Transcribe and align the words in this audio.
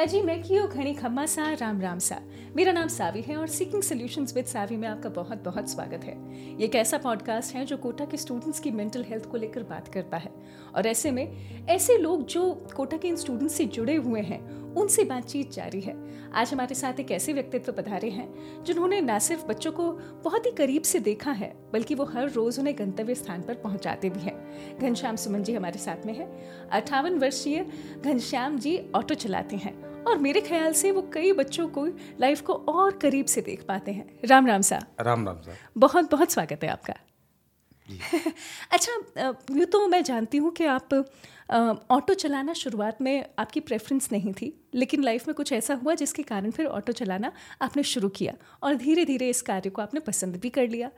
अजी, 0.00 0.22
मैं 0.22 0.42
कियो 0.42 0.66
घनी 0.66 0.94
खम्मा 0.94 1.26
सा, 1.26 1.52
राम 1.52 1.80
राम 1.80 1.98
सा। 1.98 2.20
मेरा 2.56 2.72
नाम 2.72 2.88
सावी 2.88 3.22
है 3.22 3.36
और 3.36 3.46
सीकिंग 3.46 3.82
सॉल्यूशंस 3.82 4.34
विद 4.34 4.44
सावी 4.44 4.76
में 4.76 4.88
आपका 4.88 5.08
बहुत 5.08 5.44
बहुत 5.44 5.70
स्वागत 5.70 6.04
है। 6.04 6.34
ये 6.56 6.64
एक 6.64 6.74
ऐसा 6.74 6.98
पॉडकास्ट 6.98 7.54
है 7.54 7.66
जो 7.66 7.76
कोटा 7.76 8.04
के 8.04 8.16
स्टूडेंट्स 8.16 8.60
की 8.60 8.70
मेंटल 8.70 9.04
हेल्थ 9.04 9.26
को 9.26 9.36
लेकर 9.36 9.62
बात 9.62 9.88
करता 9.88 10.16
है। 10.16 10.30
और 10.76 10.86
ऐसे 10.86 11.10
में, 11.10 11.32
ऐसे 11.66 11.98
लोग 11.98 12.26
जो 12.26 12.66
कोटा 12.76 12.96
के 12.96 13.08
इन 13.08 13.16
स्टूडेंट्स 13.16 13.54
से 13.54 13.64
जुड़े 13.64 13.94
हुए 13.94 14.20
हैं, 14.20 14.60
उनसे 14.74 15.04
बातचीत 15.04 15.52
जारी 15.52 15.80
है। 15.80 15.96
आज 16.32 16.52
हमारे 16.52 16.74
साथ 16.74 17.00
एक 17.00 17.10
ऐसे 17.10 17.32
व्यक्तित्व 17.32 17.72
पधारे 17.72 18.10
हैं, 18.10 18.34
जिन्होंने 18.64 19.00
न 19.00 19.18
सिर्फ़ 19.18 19.46
बच्चों 19.46 19.72
को 19.72 19.92
बहुत 20.24 20.46
ही 20.46 20.50
करीब 20.50 20.82
से 20.82 21.00
देखा 21.00 21.30
है, 21.30 21.56
बल्कि 21.72 21.94
वो 21.94 22.04
हर 22.04 22.30
रोज 22.30 22.58
उन्हें 22.58 22.78
गंतव्य 22.78 23.14
स्थान 23.14 23.42
पर 23.42 23.54
पहुंचाते 23.54 24.10
भी 24.10 24.20
हैं। 24.20 24.50
घनश्याम 24.78 25.16
सुमन 25.16 25.42
जी 25.42 25.54
हमारे 25.54 25.78
साथ 25.78 26.06
में 26.06 26.14
है। 26.14 26.38
अट्ठावन 26.70 27.18
वर्षीय 27.18 27.66
घनश्याम 28.04 28.58
जी 28.58 28.86
ऑटो 28.94 29.14
चलाते 29.14 29.56
हैं। 29.56 29.89
और 30.08 30.18
मेरे 30.18 30.40
ख्याल 30.40 30.72
से 30.72 30.90
वो 30.90 31.02
कई 31.12 31.32
बच्चों 31.32 31.68
को 31.68 31.86
लाइफ 32.20 32.40
को 32.40 32.54
और 32.68 32.98
करीब 33.02 33.26
से 33.26 33.40
देख 33.40 33.64
पाते 33.68 33.92
हैं। 33.92 34.08
राम 34.24 34.46
राम 34.46 34.60
सा 34.62 34.80
राम 35.00 35.26
राम 35.26 35.40
सर। 35.40 35.56
बहुत 35.78 36.10
बहुत 36.10 36.32
स्वागत 36.32 36.64
है 36.64 36.70
आपका। 36.70 36.94
अच्छा 38.72 38.92
यूँ 39.50 39.64
तो 39.66 39.86
मैं 39.88 40.02
जानती 40.04 40.38
हूँ 40.38 40.50
कि 40.52 40.64
आप 40.64 40.92
ऑटो 41.90 42.14
चलाना 42.14 42.52
शुरुआत 42.52 43.00
में 43.02 43.24
आपकी 43.38 43.60
प्रेफरेंस 43.60 44.08
नहीं 44.12 44.32
थी 44.32 44.52
लेकिन 44.74 45.02
लाइफ 45.04 45.26
में 45.28 45.34
कुछ 45.34 45.52
ऐसा 45.52 45.74
हुआ 45.74 45.94
जिसके 45.94 46.22
कारण 46.22 46.50
फिर 46.50 46.66
ऑटो 46.66 46.92
चलाना 46.92 47.32
आपने 47.62 47.82
शुरू 47.82 48.08
किया 48.08 48.34
और 48.62 48.74
धीरे 48.74 49.04
धीरे 49.04 49.28
इस 49.30 49.42
कार्य 49.42 49.70
को 49.70 49.82
आपने 49.82 50.00
पसंद 50.00 50.36
भी 50.36 50.50
कर 50.50 50.68
लिया। 50.68 50.90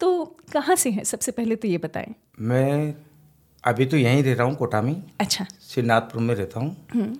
तो 0.00 0.24
कहाँ 0.52 0.76
से 0.76 0.90
हैं? 0.90 1.04
सबसे 1.04 1.32
पहले 1.32 1.56
तो 1.56 1.68
ये 1.68 1.78
बताएँ। 1.78 2.14
मैं 2.40 2.94
अभी 3.64 3.86
तो 3.86 3.96
यहीं 3.96 4.22
रह 4.22 4.34
रहा 4.34 4.46
हूँ 4.46 4.56
कोटा 4.56 4.82
में। 4.82 5.02
अच्छा। 5.20 5.46
श्रीनाथपुर 5.68 6.22
में 6.22 6.34
रहता 6.34 6.60
हूँ। 6.60 7.14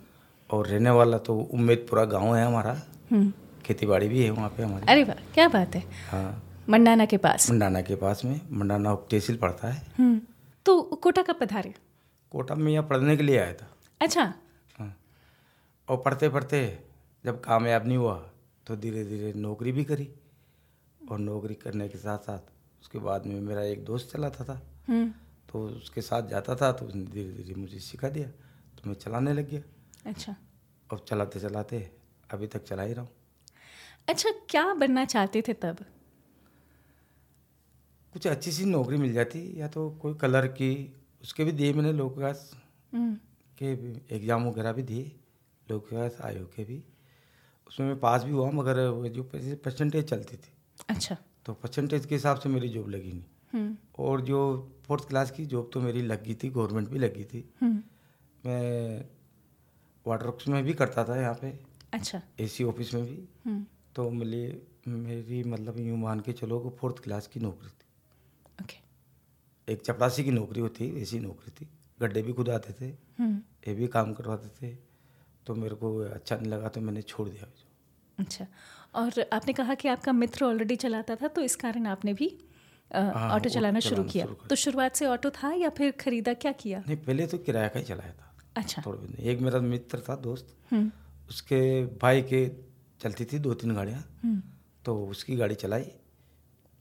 और 0.51 0.67
रहने 0.67 0.91
वाला 0.91 1.19
तो 1.19 1.39
उम्मेदपुरा 1.39 2.05
गाँव 2.05 2.35
है 2.37 2.45
हमारा। 2.47 2.75
खेती 3.65 3.87
बाड़ी 3.87 4.09
भी 4.09 4.23
है 4.23 4.31
वहाँ 4.31 4.49
पे 4.49 4.63
हमारी। 4.63 4.87
अरे 4.87 5.05
वाह 5.05 5.33
क्या 5.35 5.49
बात 5.49 5.75
है। 5.75 5.83
हाँ। 6.11 6.43
मंडाना 6.69 7.05
के 7.07 7.17
पास। 7.17 7.51
मंडाना 7.51 7.81
के 7.81 7.97
पास 7.97 8.25
में। 8.25 8.41
मंडाना 8.51 8.93
उप 8.93 9.07
तहसील 9.11 9.37
पड़ता 9.37 9.69
है। 9.69 9.87
हम्म, 9.99 10.21
तो 10.67 10.83
कोटा 10.83 11.23
कब 11.23 11.39
पधारे? 11.41 11.75
कोटा 12.33 12.55
में 12.55 12.73
यहाँ 12.73 12.87
पढ़ने 12.87 13.17
के 13.17 13.23
लिए 13.23 13.39
आया 13.39 13.53
था। 13.53 13.71
अच्छा। 14.01 14.23
हाँ। 14.79 14.97
और 15.89 15.97
पढ़ते 15.97 16.29
पढ़ते 16.29 16.61
जब 17.25 17.41
कामयाब 17.41 17.87
नहीं 17.87 17.97
हुआ 17.97 18.15
तो 18.67 18.77
धीरे 18.77 19.05
धीरे 19.05 19.33
नौकरी 19.37 19.73
भी 19.73 19.85
करी। 19.85 20.09
और 21.01 21.19
नौकरी 21.19 21.55
करने 21.55 21.89
के 21.89 21.99
साथ 21.99 22.19
साथ 22.19 22.83
उसके 22.83 22.99
बाद 22.99 23.27
में 23.27 23.41
मेरा 23.41 23.63
एक 23.63 23.85
दोस्त 23.85 24.13
चलाता 24.13 24.45
था। 24.45 24.61
हम्म, 24.89 25.13
तो 25.53 25.63
उसके 25.69 26.01
साथ 26.01 26.29
जाता 26.29 26.55
था 26.55 26.73
तो 26.73 26.87
उसने 26.87 27.05
धीरे 27.05 27.33
धीरे 27.33 27.55
मुझे 27.55 27.79
सिखा 27.79 28.09
दिया। 28.09 28.29
तो 28.77 28.89
मैं 28.89 28.95
चलाने 28.95 29.33
लग 29.33 29.51
गया। 29.51 29.61
अच्छा। 30.07 30.35
और 30.91 31.05
चलाते 31.09 31.41
चलाते 31.41 31.79
अभी 32.31 32.47
तक 32.47 32.65
चला 32.65 32.83
ही 32.83 32.93
रहा 32.93 33.05
हूँ। 33.05 33.11
अच्छा 34.09 34.31
क्या 34.51 34.73
बनना 34.75 35.05
चाहते 35.05 35.43
थे 35.43 35.53
तब? 35.55 35.85
कुछ 38.13 38.27
अच्छी 38.27 38.53
सी 38.53 38.65
नौकरी 38.65 38.97
मिल 38.97 39.13
जाती 39.13 39.41
या 39.61 39.69
तो 39.69 39.89
कोई 40.03 40.15
कलर 40.15 40.47
की 40.49 40.71
उसके 41.23 41.45
भी 41.45 41.53
दिए 41.53 41.73
मैंने 41.73 41.93
लोक 41.93 42.17
विकास 42.17 42.51
हम्म, 42.95 43.15
के 43.59 43.73
एग्ज़ाम 44.17 44.47
वगैरह 44.49 44.73
भी 44.73 44.83
दिए 44.83 45.13
लोक 45.67 45.93
विकास 45.93 46.21
आयोग 46.21 46.55
के 46.55 46.65
भी। 46.65 46.83
उसमें 47.67 47.87
मैं 47.87 47.99
पास 48.01 48.23
भी 48.25 48.31
हुआ 48.31 48.51
मगर 48.51 48.77
जो 49.11 49.23
परसेंटेज 49.25 50.09
चलती 50.09 50.37
थी। 50.37 50.53
अच्छा। 50.89 51.17
तो 51.47 51.53
परसेंटेज 51.55 52.07
के 52.07 52.15
हिसाब 52.15 52.39
से 52.39 52.49
मेरी 52.49 52.69
जॉब 52.69 52.89
लगी 52.89 53.13
नहीं। 53.13 53.25
हम्म, 53.53 53.77
और 53.99 54.21
जो 54.21 54.39
फोर्थ 54.87 55.09
क्लास 55.09 55.31
की 55.31 55.47
जॉब 55.47 55.71
तो 55.75 55.81
मेरी 55.81 56.03
लग 56.03 56.25
गई 56.25 56.35
थी 56.35 56.51
गवर्नमेंट 56.51 56.89
भी 56.89 56.99
लगी 56.99 57.25
थी। 57.25 57.45
हम्म, 57.61 57.83
मैं 58.47 59.05
वाटर 60.07 60.27
वर्क्स 60.27 60.49
में 60.49 60.63
भी 60.65 60.73
करता 60.73 61.05
था 61.05 61.21
यहाँ 61.21 61.35
पे। 61.35 61.51
अच्छा। 61.95 62.21
एसी 62.41 62.65
ऑफ़िस 62.65 62.95
में 62.95 63.05
भी। 63.05 63.19
हम्म, 63.47 63.65
तो 63.95 64.11
मेरी 64.11 64.63
मेरी 64.89 65.43
मतलब 65.45 65.79
यूँ 65.81 65.99
मान 65.99 66.21
के 66.21 66.33
चलो 66.33 66.59
कि 66.61 66.71
फोर्थ 66.71 66.99
क्लास 66.99 67.27
की 67.27 67.41
नौकरी 67.41 67.69
थी। 67.69 68.63
ओके। 68.63 69.73
एक 69.73 69.83
चपरासी 69.83 70.25
की 70.25 70.31
नौकरी 70.31 70.61
होती 70.61 71.03
ऐसी 71.03 71.19
नौकरी 71.21 71.51
थी। 71.51 71.69
गड्ढे 72.01 72.23
भी 72.23 72.33
खुद 72.33 72.49
आते 72.51 72.73
थे। 72.73 72.93
हम्म, 73.19 73.37
ये 73.69 73.75
भी 73.75 73.87
काम 73.87 74.13
करवाते 74.13 74.49
थे। 74.49 74.75
तो 75.47 75.55
मेरे 75.55 75.75
को 75.75 75.97
अच्छा 75.99 76.37
नहीं 76.37 76.51
लगा 76.51 76.69
तो 76.69 76.81
मैंने 76.81 77.03
छोड़ 77.03 77.29
दिया। 77.29 77.47
अच्छा। 78.19 78.47
और 78.95 79.25
आपने 79.33 79.53
कहा 79.53 79.75
कि 79.75 79.89
आपका 79.89 80.13
मित्र 80.13 80.45
ऑलरेडी 80.45 80.77
चलाता 80.77 81.17
था 81.17 81.29
तो 81.29 81.41
इस 81.41 81.57
कारण 81.57 81.87
आपने 81.87 82.13
भी 82.13 82.29
हाँ, 82.91 83.31
ऑटो 83.35 83.49
चलाना 83.49 83.81
शुरू 83.81 84.05
किया। 84.05 84.27
तो 84.27 84.55
शुरुआत 84.55 84.97
से 84.97 85.07
ऑटो 85.07 85.31
था 85.31 85.53
या 85.53 85.69
फिर 85.69 85.91
खरीदा 85.91 86.35
क्या 86.35 86.53
किया? 86.53 86.83
नहीं 86.87 86.97
पहले 86.97 87.27
तो 87.27 87.39
किराया 87.39 87.69
का 87.69 87.79
ही 87.79 87.85
चलाया 87.85 88.13
था। 88.13 88.26
अच्छा। 88.57 88.83
थोड़े 88.87 89.23
एक 89.23 89.41
मेरा 89.41 89.61
मित्र 89.61 90.01
था 90.01 90.17
दोस्त। 90.17 90.57
हम्म, 90.71 90.91
उसके 91.29 91.87
भाई 91.87 92.23
के 92.23 92.51
चलती 93.01 93.25
थी 93.25 93.39
दो 93.39 93.55
तीन 93.55 93.75
गाड़ियाँ। 93.75 94.21
हम्म, 94.25 94.43
तो 94.85 95.07
उसकी 95.07 95.37
गाड़ी 95.37 95.55
चलाई। 95.55 95.91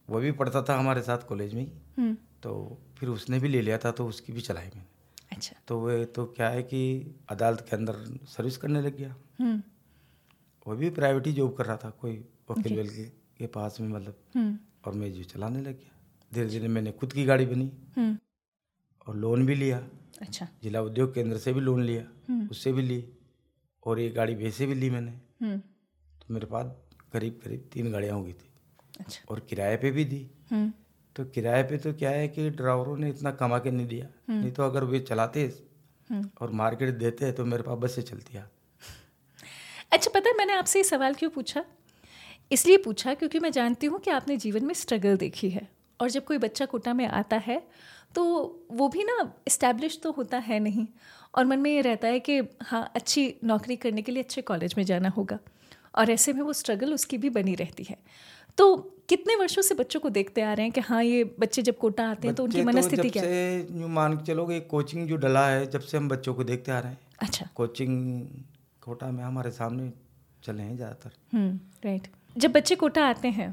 वो 0.10 0.20
भी 0.20 0.32
पढ़ता 0.32 0.62
था 0.62 0.78
हमारे 0.80 1.02
साथ 1.02 1.18
कॉलेज 1.18 1.54
में 1.54 1.62
ही। 1.62 1.72
हम्म, 1.98 2.18
तो 2.44 2.78
फिर 2.98 3.10
उसने 3.10 3.40
भी 3.40 3.48
ले 3.48 3.62
लिया 3.62 3.78
था 3.78 3.92
तो 3.92 4.08
उसकी 4.08 4.34
भी 4.34 4.42
चलाई 4.42 4.66
मैंने। 4.66 4.84
अच्छा। 5.32 5.56
तो 5.68 5.80
वो 5.80 6.04
तो 6.06 6.26
क्या 6.26 6.50
है 6.50 6.64
कि 6.64 6.80
अदालत 7.30 7.66
के 7.70 7.76
अंदर 7.76 7.94
सर्विस 8.28 8.58
करने 8.58 8.82
लग 8.82 8.98
गया। 8.98 9.16
वो 10.68 10.76
भी 10.76 10.90
प्राइवेट 10.90 11.28
ही 11.28 11.34
जॉब 11.34 11.56
कर 11.56 11.66
रहा 11.66 11.78
था 11.78 11.90
कोई 11.90 12.26
वकील 12.52 12.76
वेल 12.78 12.90
के, 12.90 13.04
के 13.38 13.48
पास 13.48 13.80
में 13.80 13.88
मतलब। 13.88 14.60
और 14.86 14.94
मैं 14.94 15.14
जो 15.14 15.24
चलाने 15.24 15.60
लग 15.60 15.80
गया। 15.80 15.92
धीरे 16.34 16.48
धीरे 16.48 16.68
मैंने 16.68 16.92
खुद 16.92 17.14
की 17.14 17.26
गाड़ी 17.26 17.46
बनी। 17.46 17.72
और 19.08 19.16
लोन 19.16 19.46
भी 19.46 19.56
लिया। 19.56 19.88
अच्छा। 20.22 20.48
जिला 20.64 20.82
उद्योग 20.82 21.14
केंद्र 21.14 21.38
से 21.38 21.54
भी 21.54 21.60
लोन 21.60 21.84
लिया 21.84 22.04
हम्म, 22.30 22.48
उससे 22.52 22.74
भी 22.74 22.82
ली 22.82 23.04
और 23.86 24.00
ये 24.00 24.10
गाड़ी 24.10 24.36
वैसे 24.36 24.66
भी 24.66 24.76
ली 24.76 24.90
मैंने। 24.90 25.12
हम्म, 25.12 25.58
तो 25.58 26.34
मेरे 26.34 26.46
पास 26.46 26.72
करीब 27.14 27.40
करीब 27.44 27.70
तीन 27.74 27.92
गाड़ियाँ 27.92 28.16
हो 28.16 28.24
गई 28.24 28.34
थी। 28.34 28.50
अच्छा। 29.00 29.26
और 29.30 29.40
किराए 29.40 29.78
पे 29.78 29.92
भी 29.92 30.06
दी। 30.06 30.26
हम्म, 30.52 30.72
तो 31.16 31.26
किराए 31.26 31.64
पे 31.64 31.78
तो 31.78 31.94
क्या 31.94 32.10
है 32.10 32.28
कि 32.28 32.50
ड्राइवरों 32.50 32.98
ने 32.98 33.10
इतना 33.10 33.32
कमा 33.32 33.60
के 33.60 33.72
नहीं 33.72 33.88
दिया। 33.88 34.08
नहीं 34.30 34.52
तो 34.52 34.64
अगर 34.64 34.84
वे 34.84 35.00
चलाते। 35.00 35.48
और 36.42 36.52
मार्केट 36.52 36.94
देते 36.94 37.32
तो 37.32 37.46
मेरे 37.46 37.64
पास 37.64 37.78
बसें 37.78 38.02
चलती 38.02 38.34
है। 38.34 38.50
अच्छा 39.92 40.12
पता 40.14 40.30
है 40.30 40.38
मैंने 40.38 40.54
आपसे 40.54 40.80
ये 40.80 40.84
सवाल 40.84 41.14
क्यों 41.14 41.30
पूछा? 41.30 41.66
इसलिए 42.52 42.78
पूछा 42.78 43.14
क्योंकि 43.14 43.40
मैं 43.40 43.52
जानती 43.52 43.88
हूँ 43.88 44.00
कि 44.00 44.12
आपने 44.12 44.38
जीवन 44.38 44.66
में 44.66 44.74
स्ट्रगल 44.74 45.18
देखी 45.18 45.50
है। 45.50 45.68
और 46.00 46.10
जब 46.10 46.26
कोई 46.26 46.38
बच्चा 46.38 46.66
कोटा 46.66 46.94
में 46.94 47.06
आता 47.08 47.38
है 47.38 47.68
तो 48.16 48.24
वो 48.72 48.88
भी 48.90 49.04
ना 49.04 49.34
इस्टेब्लिश 49.48 50.00
तो 50.04 50.12
होता 50.12 50.38
है 50.38 50.60
नहीं। 50.60 50.88
और 51.36 51.46
मन 51.46 51.60
में 51.60 51.72
ये 51.72 51.82
रहता 51.82 52.08
है 52.08 52.20
कि 52.20 52.40
हाँ 52.62 52.92
अच्छी 52.96 53.34
नौकरी 53.44 53.76
करने 53.76 54.02
के 54.02 54.12
लिए 54.12 54.24
अच्छे 54.24 54.42
कॉलेज 54.42 54.74
में 54.78 54.84
जाना 54.84 55.10
होगा। 55.10 55.40
और 55.96 56.12
ऐसे 56.12 56.34
में 56.34 56.42
वो 56.42 56.54
स्ट्रगल 56.54 56.94
उसकी 56.94 57.18
भी 57.18 57.30
बनी 57.30 57.56
रहती 57.56 57.84
है। 57.84 57.98
तो 58.58 58.76
कितने 59.10 59.36
वर्षों 59.36 59.62
से 59.62 59.76
बच्चों 59.76 60.00
को 60.00 60.10
देखते 60.10 60.42
आ 60.42 60.54
रहे 60.54 60.66
हैं 60.66 60.72
कि 60.72 60.82
हाँ 60.82 61.04
ये 61.04 61.24
बच्चे 61.40 61.62
जब 61.62 61.78
कोटा 61.78 62.08
आते 62.10 62.28
हैं 62.28 62.36
तो 62.36 62.44
उनकी 62.44 62.58
बच्चे 62.58 62.66
मनस्थिति 62.66 63.10
क्या 63.10 63.24
है? 63.24 63.64
से 63.64 63.88
मान 63.88 64.18
के 64.18 64.26
चलोगे 64.26 64.60
कोचिंग 64.60 65.08
जो 65.08 65.16
डला 65.18 65.48
है 65.48 65.66
जब 65.72 65.82
से 65.82 65.98
हम 65.98 66.10
बच्चों 66.10 66.34
को 66.34 66.44
देखते 66.44 66.72
आ 66.72 66.80
रहे 66.80 66.92
हैं। 66.92 66.98
अच्छा। 67.20 67.50
कोचिंग 67.56 68.26
कोटा 68.82 69.12
में 69.12 69.24
हमारे 69.24 69.52
सामने 69.52 69.92
चले 70.44 70.64
हैं 70.64 70.76
ज़्यादातर। 70.76 71.12
हम्म 71.34 71.60
राइट 71.86 72.08
जब 72.36 72.52
बच्चे 72.52 72.76
कोटा 72.76 73.06
आते 73.06 73.28
हैं 73.30 73.50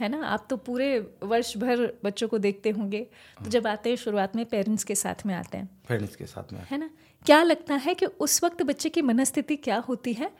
है 0.00 0.08
ना? 0.08 0.26
आप 0.26 0.46
तो 0.50 0.56
पूरे 0.56 1.12
वर्ष 1.22 1.56
भर 1.56 1.98
बच्चों 2.04 2.28
को 2.28 2.38
देखते 2.38 2.70
होंगे। 2.70 3.06
तो 3.44 3.50
जब 3.50 3.66
आते 3.66 3.90
हैं 3.90 3.96
शुरुआत 3.96 4.36
में 4.36 4.46
पेरेंट्स 4.46 4.84
के 4.84 4.94
साथ 4.94 5.26
में 5.26 5.34
आते 5.34 5.58
हैं। 5.58 5.68
फ्रेंड्स 5.86 6.16
के 6.16 6.26
साथ 6.26 6.52
में 6.52 6.60
है। 6.70 6.78
ना? 6.78 6.90
क्या 7.26 7.42
लगता 7.42 7.74
है 7.74 7.94
कि 7.94 8.06
उस 8.06 8.44
वक्त 8.44 8.62
बच्चे 8.62 8.88
की 8.88 9.02
मनस्थिति 9.02 9.56
क्या 9.56 9.78
होती 9.78 10.12
है? 10.12 10.30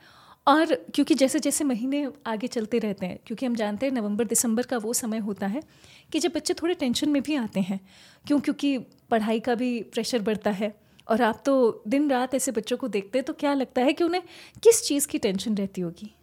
और 0.47 0.75
क्योंकि 0.75 1.15
जैसे 1.15 1.39
जैसे 1.39 1.63
महीने 1.63 2.11
आगे 2.25 2.47
चलते 2.47 2.79
रहते 2.79 3.05
हैं 3.05 3.19
क्योंकि 3.25 3.45
हम 3.45 3.55
जानते 3.55 3.85
हैं 3.85 3.93
नवंबर 3.93 4.25
दिसंबर 4.25 4.63
का 4.63 4.77
वो 4.77 4.93
समय 4.93 5.17
होता 5.17 5.47
है 5.47 5.63
कि 6.11 6.19
जब 6.19 6.31
बच्चे 6.35 6.53
थोड़े 6.53 6.73
टेंशन 6.73 7.09
में 7.09 7.21
भी 7.23 7.35
आते 7.35 7.59
हैं। 7.59 7.79
क्यों? 8.27 8.39
क्योंकि 8.39 8.77
पढ़ाई 9.09 9.39
का 9.39 9.55
भी 9.55 9.83
प्रेशर 9.83 10.19
बढ़ता 10.19 10.51
है। 10.51 10.77
और 11.07 11.21
आप 11.21 11.43
तो 11.45 11.83
दिन 11.87 12.09
रात 12.09 12.35
ऐसे 12.35 12.51
बच्चों 12.51 12.77
को 12.77 12.87
देखते 12.87 13.19
हैं 13.19 13.25
तो 13.25 13.33
क्या 13.33 13.53
लगता 13.53 13.81
है 13.81 13.93
कि 13.93 14.03
उन्हें 14.03 14.23
किस 14.63 14.83
चीज़ 14.83 15.07
की 15.07 15.17
टेंशन 15.17 15.55
रहती 15.55 15.81
होगी? 15.81 16.13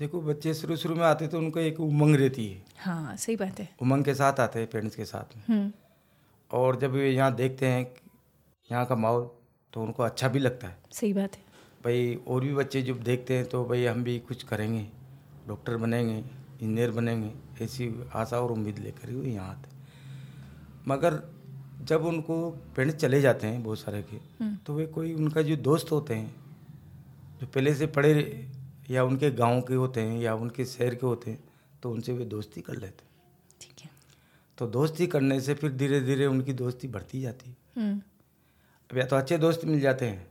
देखो 0.00 0.20
बच्चे 0.22 0.52
शुरू 0.54 0.76
शुरू 0.76 0.94
में 0.94 1.04
आते 1.04 1.26
तो 1.28 1.38
उनको 1.38 1.60
एक 1.60 1.80
उमंग 1.80 2.16
रहती 2.16 2.46
है। 2.48 2.62
हाँ 2.78 3.16
सही 3.16 3.36
बात 3.36 3.58
है। 3.60 3.68
उमंग 3.82 4.04
के 4.04 4.14
साथ 4.14 4.40
आते 4.40 4.58
हैं 4.58 4.68
पेरेंट्स 4.70 4.96
के 4.96 5.04
साथ। 5.04 5.36
में 5.36 5.42
हम्म। 5.48 5.70
और 6.50 6.78
जब 6.80 6.96
ये 6.96 7.10
यहाँ 7.10 7.34
देखते 7.34 7.66
हैं 7.66 7.82
यहाँ 8.70 8.84
का 8.86 8.94
माहौल 8.96 9.28
तो 9.72 9.82
उनको 9.82 10.02
अच्छा 10.02 10.28
भी 10.28 10.38
लगता 10.38 10.68
है। 10.68 10.76
सही 10.92 11.12
बात 11.12 11.36
है। 11.36 11.42
भाई 11.84 12.14
और 12.28 12.40
भी 12.40 12.54
बच्चे 12.54 12.82
जब 12.82 13.02
देखते 13.02 13.36
हैं 13.36 13.44
तो 13.48 13.64
भाई 13.64 13.84
हम 13.86 14.02
भी 14.04 14.18
कुछ 14.28 14.42
करेंगे। 14.42 14.86
डॉक्टर 15.48 15.76
बनेंगे 15.76 16.16
इंजीनियर 16.16 16.90
बनेंगे 16.90 17.64
ऐसी 17.64 17.92
आशा 18.14 18.40
और 18.40 18.52
उम्मीद 18.52 18.78
लेकर 18.78 19.08
ही 19.08 19.14
वो 19.16 19.22
यहाँ 19.22 19.50
आते 19.50 19.68
मगर 20.88 21.20
जब 21.88 22.04
उनको 22.06 22.38
पेरेंट्स 22.76 23.00
चले 23.00 23.20
जाते 23.20 23.46
हैं 23.46 23.62
बहुत 23.62 23.78
सारे 23.78 24.02
के 24.02 24.16
हम्म। 24.16 24.56
तो 24.66 24.74
वे 24.74 24.86
कोई 24.86 25.12
उनका 25.14 25.42
जो 25.42 25.56
दोस्त 25.68 25.92
होते 25.92 26.14
हैं 26.14 26.34
जो 27.40 27.46
पहले 27.46 27.74
से 27.74 27.86
पढ़े 27.88 28.12
या 28.90 29.04
उनके 29.04 29.30
गाँव 29.30 29.60
के 29.60 29.74
होते 29.74 30.00
हैं 30.00 30.18
या 30.20 30.34
उनके 30.34 30.64
शहर 30.64 30.94
के 30.94 31.06
होते 31.06 31.30
हैं 31.30 31.42
तो 31.82 31.90
उनसे 31.90 32.12
वे 32.12 32.24
दोस्ती 32.24 32.60
कर 32.60 32.76
लेते 32.76 33.04
हैं। 33.04 33.10
ठीक 33.60 33.80
है। 33.80 33.90
तो 34.58 34.66
दोस्ती 34.68 35.06
करने 35.06 35.40
से 35.40 35.54
फिर 35.54 35.72
धीरे 35.72 36.00
धीरे 36.00 36.26
उनकी 36.26 36.52
दोस्ती 36.52 36.88
बढ़ती 36.88 37.20
जाती 37.20 37.50
है। 37.50 37.56
हम्म। 37.76 38.00
अब 38.90 38.98
या 38.98 39.04
तो 39.06 39.16
अच्छे 39.16 39.38
दोस्त 39.38 39.64
मिल 39.64 39.80
जाते 39.80 40.06
हैं 40.06 40.26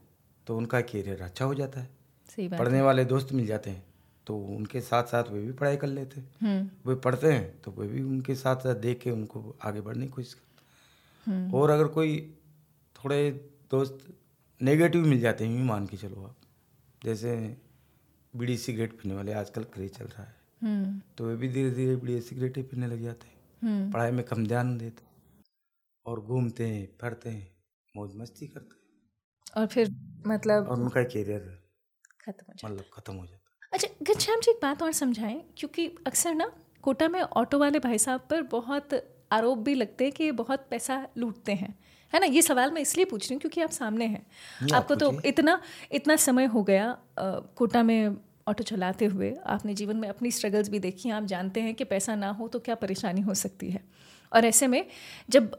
तो 0.48 0.58
उनका 0.58 0.82
कैरियर 0.82 1.22
अच्छा 1.22 1.46
हो 1.46 1.54
जाता 1.56 1.80
है। 1.80 1.90
सही 2.30 2.48
बात 2.48 2.60
पढ़ने 2.60 2.78
है। 2.78 2.84
वाले 2.84 3.06
दोस्त 3.06 3.32
मिल 3.34 3.46
जाते 3.46 3.70
हैं 3.70 3.84
तो 4.28 4.38
उनके 4.56 4.82
साथ 4.82 5.04
साथ 5.04 5.30
वे 5.32 5.42
भी 5.42 5.52
पढ़ाई 5.52 5.78
कर 5.78 5.88
लेते 5.88 6.20
हैं। 6.20 6.30
हम्म। 6.42 6.90
वे 6.90 6.96
पढ़ते 6.96 7.32
हैं 7.34 7.62
तो 7.62 7.72
वे 7.72 7.88
भी 7.88 8.02
उनके 8.04 8.36
साथ 8.36 8.56
साथ 8.56 8.76
देख 8.76 9.00
के 9.00 9.12
उनको 9.12 9.56
आगे 9.64 9.82
बढ़ने 9.82 10.06
की 10.06 10.12
कोशिश 10.12 10.34
करते 10.34 11.32
हम्म। 11.32 11.54
और 11.56 11.70
अगर 11.70 11.88
कोई 11.88 12.18
थोड़े 12.96 13.30
दोस्त 13.72 14.08
नेगेटिव 14.62 15.06
मिल 15.06 15.20
जाते 15.20 15.46
हैं 15.46 15.58
यूँ 15.58 15.66
मान 15.66 15.86
के 15.88 15.98
चलो 15.98 16.24
आप। 16.24 16.36
जैसे 17.02 17.36
बीड़ी 18.36 18.58
सिगरेट 18.58 18.94
पीने 18.94 19.16
वाले 19.16 19.34
आजकल 19.34 19.64
क्रेज 19.64 19.98
चल 19.98 20.06
रहा 20.06 20.24
है। 20.24 20.36
हम्म। 20.64 21.02
तो 21.18 21.26
वे 21.26 21.36
भी 21.36 21.50
धीरे 21.50 21.72
धीरे 21.72 21.96
बीड़ी 21.96 22.22
सिगरेट 22.22 22.58
ही 22.58 22.64
पीने 22.64 22.88
लग 22.88 23.02
जाते 23.02 23.28
हैं। 23.28 23.38
हम्म। 23.64 23.92
पढ़ाई 23.92 24.12
में 24.12 24.26
कम 24.26 24.48
ध्यान 24.48 24.78
देते 24.78 25.04
और 26.06 26.20
घूमते 26.20 26.68
हैं 26.68 26.98
फिरते 27.02 27.30
हैं 27.30 27.52
मौज 27.96 28.16
मस्ती 28.16 28.48
करते 28.48 28.76
हैं। 28.76 28.80
और 29.58 29.68
फिर 29.68 29.90
मतलब 30.28 30.68
और 30.68 30.80
उनका 30.80 31.04
कैरियर 31.04 31.64
खत्म 32.22 32.46
हो 32.48 32.70
मतलब 32.70 32.86
खत्म 32.94 33.14
हो 33.14 33.26
जाता 33.26 33.50
है। 33.54 33.70
अच्छा 33.72 34.14
घनश्याम 34.14 34.40
जी 34.40 34.52
एक 34.52 34.60
बात 34.62 34.84
और 34.84 34.92
समझाएँ 34.92 35.44
क्योंकि 35.58 35.88
अक्सर 36.08 36.36
ना 36.36 36.52
कोटा 36.82 37.08
में 37.08 37.22
ऑटो 37.22 37.60
वाले 37.60 37.80
भाई 37.80 37.98
साहब 37.98 38.28
पर 38.30 38.42
बहुत 38.42 38.90
आरोप 39.32 39.58
भी 39.58 39.76
लगते 39.76 40.04
हैं 40.04 40.14
कि 40.14 40.24
ये 40.24 40.32
बहुत 40.32 40.68
पैसा 40.70 41.08
लूटते 41.18 41.52
हैं। 41.52 41.80
है 42.14 42.20
ना? 42.20 42.26
ये 42.28 42.42
सवाल 42.42 42.72
मैं 42.72 42.82
इसलिए 42.82 43.06
पूछ 43.06 43.24
रही 43.24 43.34
हूँ 43.34 43.42
क्योंकि 43.42 43.62
आप 43.62 43.70
सामने 43.72 44.06
हैं। 44.06 44.26
आपको 44.74 44.96
तो 44.96 45.12
इतना 45.26 45.60
इतना 45.92 46.16
समय 46.18 46.46
हो 46.48 46.64
गया 46.64 46.98
कोटा 47.20 47.84
में 47.84 48.16
ऑटो 48.48 48.64
चलाते 48.64 49.06
हुए। 49.06 49.34
आपने 49.48 49.74
जीवन 49.74 49.98
में 49.98 50.08
अपनी 50.10 50.32
स्ट्रगल्स 50.32 50.70
भी 50.70 50.80
देखी 50.80 51.10
हैं। 51.10 51.16
आप 51.16 51.24
जानते 51.26 51.62
हैं 51.62 51.74
कि 51.76 51.84
पैसा 51.86 52.16
ना 52.16 52.30
हो 52.32 52.48
तो 52.48 52.60
क्या 52.60 52.76
परेशानी 52.76 53.22
हो 53.22 53.34
सकती 53.36 53.70
है? 53.72 53.84
और 54.32 54.46
ऐसे 54.46 54.68
में 54.68 54.86
जब 55.30 55.52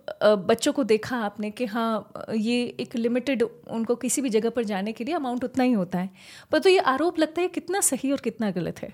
बच्चों 0.49 0.73
को 0.73 0.85
देखा 0.85 1.17
आपने 1.19 1.51
कि 1.51 1.67
हाँ 1.67 2.27
ये 2.35 2.63
एक 2.81 2.97
लिमिटेड 2.97 3.43
उनको 3.43 3.95
किसी 3.97 4.23
भी 4.23 4.31
जगह 4.31 4.51
पर 4.51 4.65
जाने 4.65 4.93
के 4.93 5.05
लिए 5.05 5.15
अमाउंट 5.15 5.45
उतना 5.45 5.65
ही 5.65 5.73
होता 5.73 5.99
है। 5.99 6.11
पर 6.53 6.59
तो 6.59 6.69
ये 6.69 6.79
आरोप 6.79 7.19
लगता 7.19 7.41
है 7.41 7.49
कितना 7.49 7.81
सही 7.83 8.13
और 8.13 8.21
कितना 8.21 8.51
गलत 8.51 8.79
है। 8.79 8.93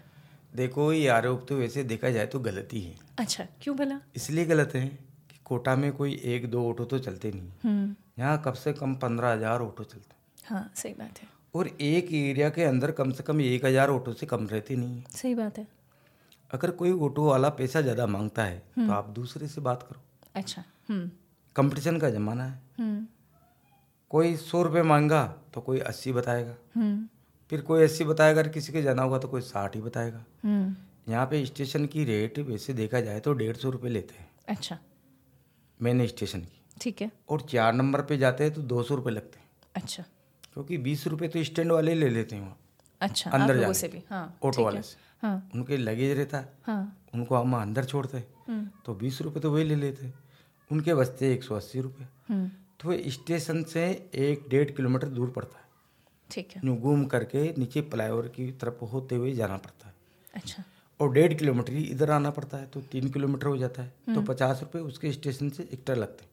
देखो 0.55 0.93
ये 0.93 1.08
आरोप 1.08 1.44
तो 1.49 1.56
वैसे 1.56 1.85
देखा 1.85 2.11
जाए 2.11 2.26
तो 2.26 2.41
गलत 2.41 2.69
ही 2.73 2.81
है। 2.81 2.94
अच्छा 3.19 3.47
क्यों 3.62 3.76
भला? 3.76 4.00
इसलिए 4.17 4.44
गलत 4.44 4.75
है। 4.75 4.87
कोटा 5.46 5.75
में 5.76 5.93
कोई 5.93 6.20
एक 6.26 6.50
दो 6.50 6.69
ऑटो 6.69 6.84
तो 6.84 6.98
चलते 6.98 7.31
नहीं 7.32 7.50
हम्म। 7.64 7.94
यहाँ 8.19 8.40
कम 8.43 8.52
से 8.54 8.72
कम 8.72 8.94
पंद्रह 8.96 9.32
हज़ार 9.32 9.60
ऑटो 9.62 9.84
चलते 9.84 10.14
हैं। 10.14 10.48
हाँ 10.48 10.70
सही 10.76 10.93
बात 10.94 11.19
है। 11.19 11.28
और 11.54 11.69
एक 11.69 12.12
एरिया 12.14 12.48
के 12.50 12.64
अंदर 12.64 12.90
कम 12.93 13.10
से 13.10 13.22
कम 13.22 13.40
एक 13.40 13.64
हज़ार 13.64 13.90
ऑटो 13.90 14.12
से 14.12 14.26
कम 14.26 14.46
रहते 14.46 14.76
नहीं 14.76 14.96
है। 14.96 15.04
सही 15.12 15.34
बात 15.34 15.58
है। 15.58 15.66
अगर 16.50 16.70
कोई 16.72 16.93
ऑटो 17.00 17.25
वाला 17.25 17.48
पैसा 17.50 17.81
ज़्यादा 17.81 18.06
माँगता 18.06 18.44
है 18.44 18.58
तो 18.76 18.90
आप 18.93 19.08
दूसरे 19.10 19.48
से 19.48 19.60
बात 19.60 19.82
करो। 19.82 20.00
अच्छा 20.34 20.64
हम्म। 20.88 21.10
कंपटीशन 21.56 21.98
का 21.98 22.10
ज़माना 22.10 22.44
है। 22.44 22.60
हम्म। 22.78 23.06
कोई 24.10 24.34
सौ 24.38 24.62
रुपये 24.62 24.82
मांगा 24.84 25.25
तो 25.54 25.60
कोई 25.60 25.78
अस्सी 25.82 26.12
बताएगा। 26.12 26.54
हम्म। 26.75 27.06
फिर 27.50 27.60
कोई 27.60 27.82
अस्सी 27.82 28.04
बताएगा 28.04 28.40
अगर 28.40 28.48
किसी 28.48 28.72
के 28.72 28.82
जाना 28.82 29.02
होगा 29.02 29.19
तो 29.19 29.28
कोई 29.28 29.40
साठ 29.43 29.75
ही 29.76 29.81
बताएगा। 29.82 30.25
हम्म। 30.44 31.12
यहाँ 31.12 31.26
पे 31.26 31.44
स्टेशन 31.46 31.87
की 31.87 32.04
रेट 32.04 32.38
वैसे 32.40 32.75
देखा 32.75 33.00
जाए 33.00 33.20
तो 33.20 33.32
डेढ़ 33.34 33.56
सौ 33.56 33.70
रुपये 33.70 33.90
लेते 33.90 34.14
हैं। 34.14 34.28
अच्छा। 34.48 34.78
मेन 35.82 36.06
स्टेशन 36.06 36.40
की। 36.40 36.61
ठीक 36.81 37.02
है। 37.02 37.11
और 37.28 37.40
चार 37.40 37.73
नंबर 37.73 38.02
पे 38.02 38.17
जाते 38.17 38.44
हैं 38.44 38.55
तो 38.55 38.62
दो 38.62 38.82
सौ 38.82 38.94
रुपये 38.94 39.12
लगते 39.14 39.38
हैं। 39.38 39.46
अच्छा। 39.75 40.05
क्योंकि 40.52 40.78
बीस 40.78 41.06
रुपये 41.06 41.28
तो 41.28 41.44
स्टैंड 41.44 41.73
वाले 41.73 41.94
ले 41.94 42.08
लेते 42.08 42.37
हैं 42.37 42.43
वहाँ। 42.43 42.58
अच्छा 43.00 43.31
अंदर 43.31 43.61
जाने 43.61 43.75
से 43.75 43.88
भी। 43.88 44.02
हाँ 44.11 44.38
ऑटो 44.43 44.64
वाले 44.64 44.82
से। 44.82 44.96
हाँ। 45.23 45.50
उनके 45.55 45.76
लगेज 45.76 46.19
रहता 46.19 46.38
है। 46.38 46.52
हाँ। 46.62 47.02
उनको 47.14 47.37
हम 47.37 47.56
अंदर 47.56 47.84
छोड़ते 47.84 48.19
हैं। 48.19 48.26
हम्म। 48.49 48.70
तो 48.84 48.94
बीस 48.94 49.23
रुपये 49.23 49.40
तो 49.40 49.52
वही 49.52 49.64
ले 49.64 49.75
लेते 49.75 50.06
हैं। 50.06 50.14
उनके 50.73 50.94
बचते 50.94 51.32
एक 51.32 51.43
सौ 51.43 51.55
अस्सी 51.55 51.81
रुपये। 51.81 52.06
हम्म। 52.29 52.50
तो 52.81 53.11
स्टेशन 53.11 53.62
से 53.62 54.11
एक 54.14 54.49
डेढ़ 54.49 54.70
किलोमीटर 54.70 55.08
दूर 55.08 55.31
पड़ता 55.31 55.58
है। 55.58 55.64
ठीक 56.31 56.49
है। 56.56 56.76
घूम 56.76 57.05
करके 57.05 57.55
नीचे 57.58 57.81
फ्लाईओवर 57.81 58.29
की 58.29 58.52
तरफ़ 58.52 58.84
होते 58.84 59.14
हुए 59.14 59.32
जाना 59.32 59.56
पड़ता 59.56 59.88
है। 59.88 59.94
अच्छा। 60.34 60.62
और 61.00 61.12
डेढ़ 61.12 61.34
किलोमीटर 61.34 61.72
ही 61.72 61.82
इधर 61.84 62.10
आना 62.10 62.31
पड़ता 62.31 62.56
है 62.56 62.66
तो 62.66 62.81
तीन 62.93 63.08
किलोमीटर 63.08 63.46
हो 63.46 63.56
जाता 63.56 63.82
है। 63.82 63.88
तो 64.06 64.12
हम्म। 64.12 64.25
पचास 64.25 64.60
रुपये 64.62 64.82
उसके 64.82 65.12
स्टेशन 65.12 65.50
से 65.50 65.62
एक्स्ट्रा 65.64 65.94
लगते 65.94 66.25
हैं। 66.25 66.31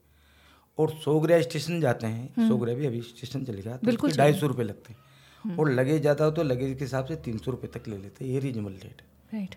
और 0.78 0.92
सोगरा 1.00 1.42
स्टेशन 1.42 1.80
जाते 1.82 2.08
हैं। 2.08 2.48
सोगरा 2.48 2.74
भी 2.74 2.86
अभी 2.86 3.02
स्टेशन 3.04 3.44
चलेगा 3.46 3.72
तो 3.72 3.88
बिल्कुल 3.88 4.10
उसके 4.10 4.22
ढाई 4.22 4.34
सौ 4.34 4.48
रुपये 4.48 4.66
लगते 4.66 4.94
हैं। 4.94 5.58
और 5.58 5.72
लगेज 5.72 6.02
जाता 6.02 6.26
हो 6.26 6.32
तो 6.32 6.44
लगेज 6.44 6.78
के 6.78 6.84
हिसाब 6.84 7.06
से 7.06 7.16
तीन 7.24 7.38
सौ 7.38 7.52
रुपये 7.52 7.70
तक 7.70 7.88
ले 7.88 7.98
लेते 7.98 8.26
हैं 8.26 8.32
ये 8.32 8.40
रीजनेबल 8.40 8.72
रेट 8.74 9.02
है। 9.02 9.12
राइट 9.34 9.56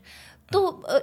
तो 0.53 0.61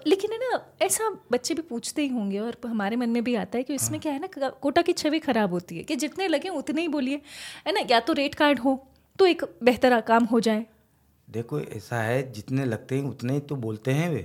लेकिन 0.07 0.31
है 0.31 0.37
ना 0.39 0.59
ऐसा 0.81 1.09
बच्चे 1.31 1.53
भी 1.53 1.61
पूछते 1.61 2.01
ही 2.01 2.07
होंगे 2.07 2.39
और 2.39 2.57
हमारे 2.65 2.95
मन 2.95 3.09
में 3.09 3.23
भी 3.23 3.35
आता 3.35 3.57
है 3.57 3.63
कि 3.63 3.73
इसमें 3.73 3.99
क्या 4.01 4.11
है 4.13 4.19
ना 4.19 4.49
कोटा 4.61 4.81
की 4.81 4.93
छवि 4.93 5.19
खराब 5.19 5.53
होती 5.53 5.77
है 5.77 5.83
कि 5.83 5.95
जितने 5.95 6.27
लगे 6.27 6.49
उतने 6.51 6.81
ही 6.81 6.87
बोलिए। 6.87 7.21
है 7.67 7.73
ना 7.73 7.85
या 7.91 7.99
तो 7.99 8.13
रेट 8.13 8.35
कार्ड 8.35 8.59
हो 8.59 8.75
तो 9.19 9.25
एक 9.25 9.43
बेहतर 9.63 9.99
काम 10.01 10.25
हो 10.25 10.39
जाए। 10.39 10.65
देखो 11.27 11.59
ऐसा 11.59 12.01
है 12.01 12.31
जितने 12.31 12.65
लगते 12.65 12.97
हैं 12.97 13.03
उतने 13.05 13.33
ही 13.33 13.39
तो 13.41 13.55
बोलते 13.57 13.91
हैं 13.91 14.09
वे। 14.09 14.21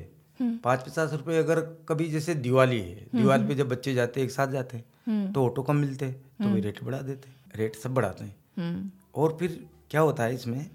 पाँच 0.65 0.83
पचास 0.83 1.12
रुपये 1.12 1.39
अगर 1.39 1.61
कभी 1.89 2.09
जैसे 2.09 2.35
दिवाली 2.37 2.81
है 2.81 3.06
दिवाली 3.15 3.47
पे 3.49 3.55
जब 3.55 3.69
बच्चे 3.69 3.95
जाते 3.95 4.21
हैं 4.21 4.27
एक 4.27 4.33
साथ 4.33 4.49
जाते 4.49 4.77
हैं 4.77 5.33
तो 5.33 5.45
ऑटो 5.47 5.62
कम 5.62 5.77
मिलते 5.77 6.06
हैं 6.06 6.15
तो 6.43 6.49
वे 6.49 6.61
रेट 6.61 6.83
बढ़ा 6.85 7.00
देते 7.03 7.29
हैं 7.29 7.37
रेट 7.56 7.77
सब 7.77 7.95
बढ़ाते 7.95 8.25
हैं। 8.25 8.35
हम्म। 8.56 8.91
और 9.15 9.37
फिर 9.41 9.65
क्या 9.91 10.00
होता 10.00 10.25
है 10.25 10.35
इसमें 10.35 10.71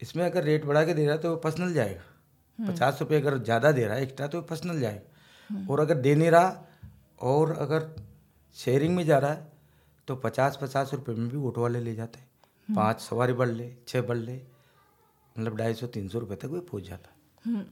इसमें 0.00 0.24
अगर 0.24 0.44
रेट 0.44 0.64
बढ़ा 0.64 0.84
के 0.84 0.94
दे 0.94 1.04
रहा 1.04 1.14
है 1.14 1.20
तो 1.20 1.30
वो 1.30 1.36
पर्सनल 1.38 1.72
जाएगा। 1.74 2.66
पचास 2.66 2.98
रुपये 3.00 3.20
अगर 3.20 3.38
ज़्यादा 3.38 3.72
दे 3.72 3.84
रहा 3.84 3.96
है 3.96 4.02
एक्स्ट्रा 4.02 4.26
तो 4.26 4.40
पर्सनल 4.44 4.80
जाएगा। 4.80 5.66
और 5.70 5.80
अगर 5.80 5.94
दे 5.96 6.14
नहीं 6.14 6.30
रहा 6.30 6.64
और 7.22 7.52
अगर 7.58 7.88
शेयरिंग 8.56 8.94
में 8.96 9.04
जा 9.04 9.18
रहा 9.18 9.30
है 9.30 9.52
तो 10.08 10.16
पचास 10.16 10.58
पचास 10.62 10.90
रुपये 10.94 11.14
में 11.14 11.28
भी 11.28 11.46
ऑटो 11.48 11.62
वाले 11.62 11.80
ले 11.80 11.94
जाते 11.94 12.18
हैं। 12.18 12.74
पाँच 12.74 13.00
सवारी 13.00 13.32
बढ़ 13.34 13.48
ले 13.50 13.72
छः 13.88 14.02
बढ़ 14.02 14.16
ले 14.18 14.40
मतलब 15.38 15.56
ढाई 15.58 15.74
सौ 15.74 15.86
तीन 15.88 16.08
सौ 16.08 16.18
रुपये 16.18 16.36
तक 16.36 16.48
वो 16.48 16.60
पहुँच 16.62 16.88
जाता। 16.88 17.14
हम्म, 17.44 17.62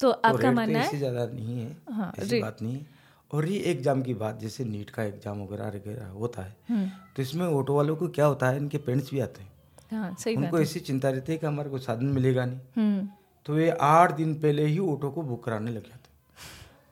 तो 0.00 0.10
आपका 0.10 0.52
मानना 0.52 0.78
तो 0.78 0.84
है? 0.86 0.98
ज़्यादा 0.98 1.26
नहीं 1.26 1.60
है 1.60 1.76
हाँ, 1.90 2.12
ऐसी 2.18 2.40
बात 2.40 2.62
नहीं 2.62 2.74
है। 2.74 2.86
और 3.30 3.48
ये 3.48 3.58
एग्ज़ाम 3.70 4.02
की 4.02 4.14
बात 4.16 4.40
जैसे 4.40 4.64
नीट 4.64 4.90
का 4.90 5.02
एग्ज़ाम 5.04 5.42
वगैरह 5.42 5.68
वगैरह 5.68 6.06
होता 6.10 6.42
है 6.42 6.56
हम्म, 6.68 6.88
तो 7.16 7.22
इसमें 7.22 7.46
ऑटो 7.46 7.74
वालों 7.76 7.96
को 7.96 8.08
क्या 8.10 8.26
होता 8.26 8.48
है 8.48 8.56
इनके 8.56 8.78
पेरेंट्स 8.78 9.10
भी 9.10 9.20
आते 9.20 9.42
हैं। 9.42 9.50
हाँ 9.92 10.14
सही 10.16 10.36
उनको 10.36 10.60
ऐसी 10.60 10.80
चिंता 10.82 11.10
रहती 11.10 11.32
है 11.32 11.38
कि 11.38 11.46
हमारे 11.46 11.70
को 11.70 11.78
साधन 11.80 12.06
मिलेगा 12.14 12.44
नहीं। 12.44 12.60
हम्म। 12.76 13.08
तो 13.46 13.54
वे 13.54 13.70
आठ 13.82 14.12
दिन 14.14 14.34
पहले 14.40 14.64
ही 14.66 14.78
ऑटो 14.80 15.10
को 15.10 15.22
बुक 15.22 15.44
कराने 15.44 15.70
लग 15.70 15.82
जाते 15.82 16.06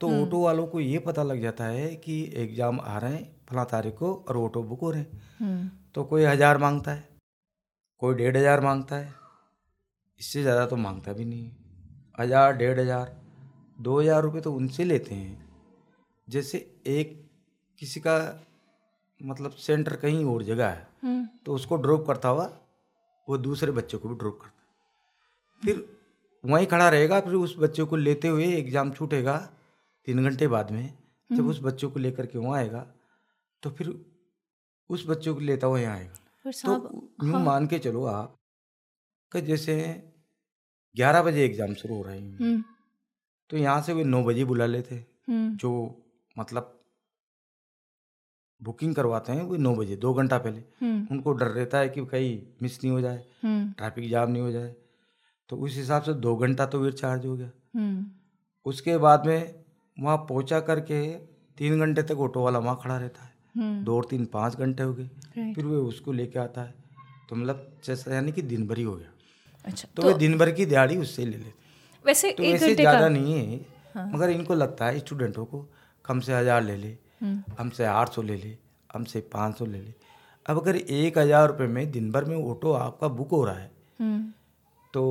तो 0.01 0.09
ऑटो 0.15 0.39
वालों 0.41 0.65
को 0.67 0.79
ये 0.79 0.99
पता 0.99 1.23
लग 1.23 1.41
जाता 1.41 1.65
है 1.65 1.87
कि 1.97 2.21
एग्ज़ाम 2.37 2.79
आ 2.79 2.97
रहे 2.97 3.13
हैं 3.13 3.29
फला 3.49 3.63
तारीख 3.65 3.93
को 3.95 4.13
और 4.29 4.37
ऑटो 4.37 4.63
बुक 4.63 4.81
हो 4.81 4.91
रहे 4.91 5.01
हैं। 5.01 5.91
तो 5.95 6.03
कोई 6.03 6.23
हज़ार 6.23 6.57
माँगता 6.57 6.91
है 6.91 7.07
कोई 8.01 8.15
डेढ़ 8.15 8.37
हज़ार 8.37 8.61
माँगता 8.61 8.95
है 8.95 9.13
इससे 10.19 10.41
ज़्यादा 10.41 10.65
तो 10.65 10.75
माँगता 10.77 11.13
भी 11.13 11.25
नहीं 11.25 11.51
हज़ार 12.19 12.55
डेढ़ 12.57 12.79
हज़ार 12.79 13.15
दो 13.79 13.99
हज़ार 13.99 14.21
रुपये 14.23 14.41
तो 14.41 14.53
उनसे 14.53 14.83
लेते 14.83 15.15
हैं। 15.15 15.45
जैसे 16.27 16.57
एक 16.87 17.13
किसी 17.79 17.99
का 17.99 18.17
मतलब 19.21 19.51
सेंटर 19.57 19.95
कहीं 19.95 20.23
और 20.25 20.43
जगह 20.43 20.67
है 20.67 20.87
हम्म। 21.03 21.27
तो 21.45 21.53
उसको 21.53 21.75
ड्रॉप 21.77 22.05
करता 22.07 22.29
हुआ 22.29 22.45
वो 23.27 23.37
दूसरे 23.39 23.71
बच्चे 23.71 23.97
को 23.97 24.09
भी 24.09 24.15
ड्रॉप 24.15 24.39
करता 24.41 24.51
है। 24.51 24.65
फिर 25.61 25.85
वहीं 26.43 26.67
खड़ा 26.67 26.89
रहेगा 26.89 27.19
फिर 27.21 27.33
उस 27.35 27.55
बच्चे 27.59 27.83
को 27.83 27.95
लेते 27.95 28.27
हुए 28.27 28.45
एग्ज़ाम 28.55 28.91
छूटेगा 28.91 29.37
तीन 30.07 30.23
घंटे 30.23 30.47
बाद 30.47 30.71
में 30.71 30.93
जब 31.29 31.47
उस 31.47 31.59
बच्चों 31.63 31.89
को 31.89 31.99
लेकर 31.99 32.25
के 32.25 32.37
वहाँ 32.39 32.57
आएगा 32.57 32.85
तो 33.63 33.69
फिर 33.69 33.93
उस 34.89 35.05
बच्चों 35.07 35.33
को 35.35 35.39
लेता 35.41 35.67
हुआ 35.67 35.79
यहाँ 35.79 35.95
आएगा। 35.95 36.51
तो 36.51 37.07
यूँ 37.23 37.39
मान 37.43 37.67
के 37.67 37.79
चलो 37.79 38.03
आप 38.05 38.35
कि 39.31 39.41
जैसे 39.41 39.75
ग्यारह 40.95 41.21
बजे 41.21 41.45
एग्ज़ाम 41.45 41.73
शुरू 41.73 41.95
हो 41.95 42.03
रहे 42.03 42.19
हैं। 42.19 42.37
हम्म। 42.37 42.63
तो 43.49 43.57
यहाँ 43.57 43.81
से 43.81 43.93
वे 43.93 44.03
नौ 44.03 44.23
बजे 44.23 44.45
बुला 44.45 44.65
लेते। 44.65 44.95
हम्म। 45.29 45.55
जो 45.55 45.71
मतलब 46.35 46.73
बुकिंग 48.61 48.95
करवाते 48.95 49.31
हैं 49.31 49.43
वो 49.43 49.55
नौ 49.55 49.75
बजे 49.75 49.95
दो 49.95 50.13
घंटा 50.13 50.37
पहले। 50.37 50.59
हम्म। 50.81 51.07
उनको 51.11 51.33
डर 51.33 51.47
रहता 51.47 51.77
है 51.77 51.89
कि 51.89 52.05
कहीं 52.05 52.39
मिस 52.61 52.83
नहीं 52.83 52.93
हो 52.93 53.01
जाए 53.01 53.23
ट्रैफ़िक 53.45 54.09
जाम 54.09 54.31
नहीं 54.31 54.41
हो 54.41 54.51
जाए। 54.51 54.75
तो 55.49 55.57
उस 55.57 55.75
हिसाब 55.75 56.01
से 56.01 56.13
दो 56.13 56.35
घंटा 56.35 56.65
तो 56.65 56.79
वेट 56.79 56.93
चार्ज 56.93 57.25
हो 57.25 57.35
गया। 57.37 57.51
उसके 58.65 58.97
बाद 58.97 59.25
में 59.25 59.65
वहाँ 59.97 60.17
पहुँचा 60.17 60.59
करके 60.59 61.01
तीन 61.57 61.79
घंटे 61.79 62.03
तक 62.03 62.19
ऑटो 62.19 62.43
वाला 62.43 62.59
वहाँ 62.59 62.79
खड़ा 62.83 62.97
रहता 62.97 63.23
है। 63.23 63.83
दो 63.83 63.95
और 63.97 64.07
तीन 64.09 64.25
पाँच 64.25 64.55
घंटे 64.55 64.83
हो 64.83 64.93
गए। 64.93 65.07
फिर 65.53 65.65
वे 65.65 65.75
उसको 65.75 66.11
लेके 66.11 66.39
आता 66.39 66.61
है। 66.61 66.73
तो 67.29 67.35
मतलब 67.35 67.77
जैसा 67.85 68.13
यानी 68.15 68.31
कि 68.31 68.41
दिन 68.41 68.67
भर 68.67 68.77
ही 68.77 68.83
हो 68.83 68.95
गया। 68.95 69.11
अच्छा 69.67 69.87
तो 69.87 70.01
तो 70.01 70.07
वे 70.07 70.13
दिन 70.15 70.37
भर 70.37 70.51
की 70.51 70.65
दिहाड़ी 70.65 70.97
उससे 70.97 71.25
ले 71.25 71.37
लेते। 71.37 71.53
वैसे 72.05 72.31
तो 72.31 72.43
एक 72.43 72.55
घंटे 72.55 72.75
ज़्यादा 72.75 73.07
नहीं 73.09 73.33
है 73.33 73.59
हाँ। 73.95 74.09
मगर 74.13 74.29
इनको 74.29 74.55
लगता 74.55 74.85
है 74.85 74.99
स्टूडेंटों 74.99 75.45
को 75.45 75.65
कम 76.05 76.19
से 76.19 76.33
हज़ार 76.33 76.61
ले 76.63 76.75
ले 76.77 76.95
हम्म। 77.21 77.55
हमसे 77.59 77.85
आठ 77.85 78.13
सौ 78.13 78.21
ले 78.21 78.35
ले 78.37 78.55
हमसे 78.89 79.19
पाँच 79.33 79.57
सौ 79.57 79.65
ले 79.65 79.79
ले। 79.79 79.93
अब 80.45 80.59
अगर 80.59 80.75
एक 80.75 81.17
हज़ार 81.17 81.47
रुपये 81.47 81.67
में 81.67 81.91
दिन 81.91 82.11
भर 82.11 82.25
में 82.25 82.35
ऑटो 82.37 82.71
आपका 82.73 83.07
बुक 83.09 83.31
हो 83.31 83.43
रहा 83.45 83.55
है 83.55 83.71
हम्म। 83.99 84.31
तो 84.93 85.03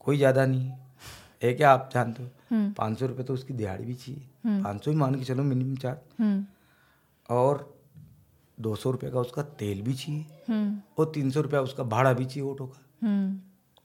कोई 0.00 0.16
ज़्यादा 0.16 0.44
नहीं 0.46 0.60
है। 0.62 0.84
है 1.42 1.52
क्या 1.54 1.70
आप 1.70 1.90
जानते 1.94 2.22
हो? 2.22 2.28
हम्म। 2.50 2.72
पाँच 2.72 2.98
सौ 2.98 3.06
रुपये 3.06 3.24
तो 3.24 3.34
उसकी 3.34 3.54
दिहाड़ी 3.54 3.84
भी 3.84 3.94
चाहिए। 3.94 4.62
पाँच 4.62 4.84
सौ 4.84 4.90
ही 4.90 4.96
मान 4.96 5.14
के 5.14 5.24
चलो 5.24 5.42
मिनिमम 5.42 5.76
चार्ज 5.76 6.44
और 7.28 7.74
दो 8.58 8.74
सौ 8.76 8.90
रुपये 8.90 9.10
का 9.10 9.20
उसका 9.20 9.42
तेल 9.60 9.82
भी 9.82 9.94
चाहिए। 9.94 10.24
और 10.98 11.10
तीन 11.14 11.30
सौ 11.30 11.40
रुपया 11.40 11.60
उसका 11.60 11.84
भाड़ा 11.86 12.12
भी 12.12 12.24
चाहिए 12.24 12.48
ऑटो 12.50 12.66
का। 12.66 12.82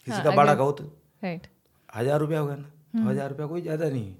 किसी 0.07 0.11
हाँ, 0.11 0.23
का 0.23 0.29
अगर- 0.31 0.57
कहो 0.57 0.71
तो। 0.71 0.83
राइट 1.23 1.47
हज़ार 1.95 2.19
रुपया 2.19 2.39
होगा 2.39 2.55
ना 2.55 2.69
तो 2.93 3.09
हज़ार 3.09 3.29
रुपया 3.29 3.45
कोई 3.47 3.61
ज़्यादा 3.61 3.89
नहीं 3.89 4.13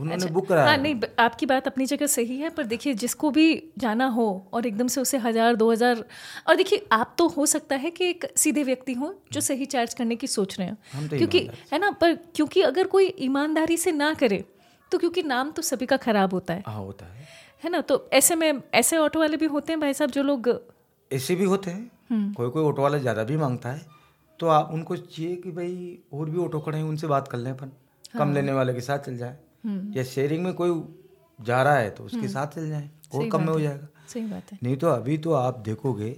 उन्होंने 0.00 0.26
बुक 0.26 0.46
कराया 0.48 0.66
हाँ 0.66 0.76
नहीं 0.76 0.94
आपकी 1.18 1.46
बात 1.46 1.66
अपनी 1.66 1.86
जगह 1.86 2.06
सही 2.06 2.36
है 2.38 2.50
पर 2.50 2.64
देखिए 2.64 2.94
जिसको 2.94 3.30
भी 3.30 3.46
जाना 3.78 4.06
हो 4.06 4.26
और 4.52 4.66
एकदम 4.66 4.88
से 4.88 5.00
उसे 5.00 5.18
हज़ार 5.18 5.56
दो 5.56 5.70
हज़ार 5.72 6.04
और 6.48 6.56
देखिए 6.56 6.86
आप 6.92 7.14
तो 7.18 7.28
हो 7.28 7.46
सकता 7.46 7.76
है 7.76 7.90
कि 7.90 8.04
एक 8.04 8.26
सीधे 8.36 8.62
व्यक्ति 8.62 8.92
हो 8.92 9.14
जो 9.32 9.40
सही 9.40 9.64
चार्ज 9.64 9.94
करने 9.94 10.16
की 10.16 10.26
सोच 10.26 10.58
रहे 10.58 10.68
हैं। 10.68 11.08
तो 11.08 11.16
क्योंकि 11.18 11.48
है 11.72 11.78
ना 11.78 11.90
पर 11.90 12.14
क्योंकि 12.14 12.62
अगर 12.62 12.86
कोई 12.86 13.14
ईमानदारी 13.20 13.76
से 13.76 13.92
ना 13.92 14.12
करे 14.14 14.44
तो 14.92 14.98
क्योंकि 14.98 15.22
नाम 15.22 15.50
तो 15.50 15.62
सभी 15.62 15.86
का 15.86 15.96
खराब 15.96 16.34
होता 16.34 16.54
है। 16.54 16.62
हाँ 16.66 16.80
होता 16.80 17.06
है। 17.06 17.26
है 17.64 17.70
ना 17.70 17.80
तो 17.80 18.08
ऐसे 18.12 18.34
में 18.34 18.62
ऐसे 18.74 18.96
ऑटो 18.96 19.18
वाले 19.18 19.36
भी 19.36 19.46
होते 19.46 19.72
हैं 19.72 19.80
भाई 19.80 19.94
साहब 19.94 20.10
जो 20.10 20.22
लोग 20.22 20.48
ऐसे 21.10 21.34
भी 21.34 21.44
होते 21.44 21.70
हैं। 21.70 22.32
कोई 22.34 22.50
कोई 22.50 22.62
ऑटो 22.64 22.82
वाला 22.82 22.98
ज़्यादा 22.98 23.24
भी 23.24 23.36
माँगता 23.36 23.68
है। 23.68 23.95
तो 24.38 24.46
आप 24.46 24.70
उनको 24.72 24.96
चाहिए 24.96 25.36
कि 25.36 25.50
भाई 25.50 25.98
और 26.12 26.30
भी 26.30 26.38
ऑटो 26.38 26.60
खड़े 26.60 26.78
हैं 26.78 26.84
उनसे 26.84 27.06
बात 27.06 27.28
कर 27.28 27.38
लें 27.38 27.50
अपन। 27.50 27.70
कम 28.18 28.32
लेने 28.32 28.52
वाले 28.52 28.74
के 28.74 28.80
साथ 28.80 28.98
चल 28.98 29.16
जाए। 29.16 29.38
या 29.66 30.04
शेयरिंग 30.04 30.44
में 30.44 30.54
कोई 30.54 30.94
जा 31.40 31.62
रहा 31.62 31.76
है 31.76 31.90
तो 31.90 32.04
उसके 32.04 32.28
साथ 32.28 32.46
चल 32.46 32.68
जाए 32.68 32.90
और 33.14 33.28
कम 33.28 33.40
में 33.40 33.48
हो 33.48 33.60
जाएगा। 33.60 33.88
सही 34.08 34.26
बात 34.26 34.52
है। 34.52 34.58
नहीं 34.62 34.76
तो 34.76 34.88
अभी 34.88 35.18
तो 35.18 35.32
आप 35.32 35.58
देखोगे 35.58 36.10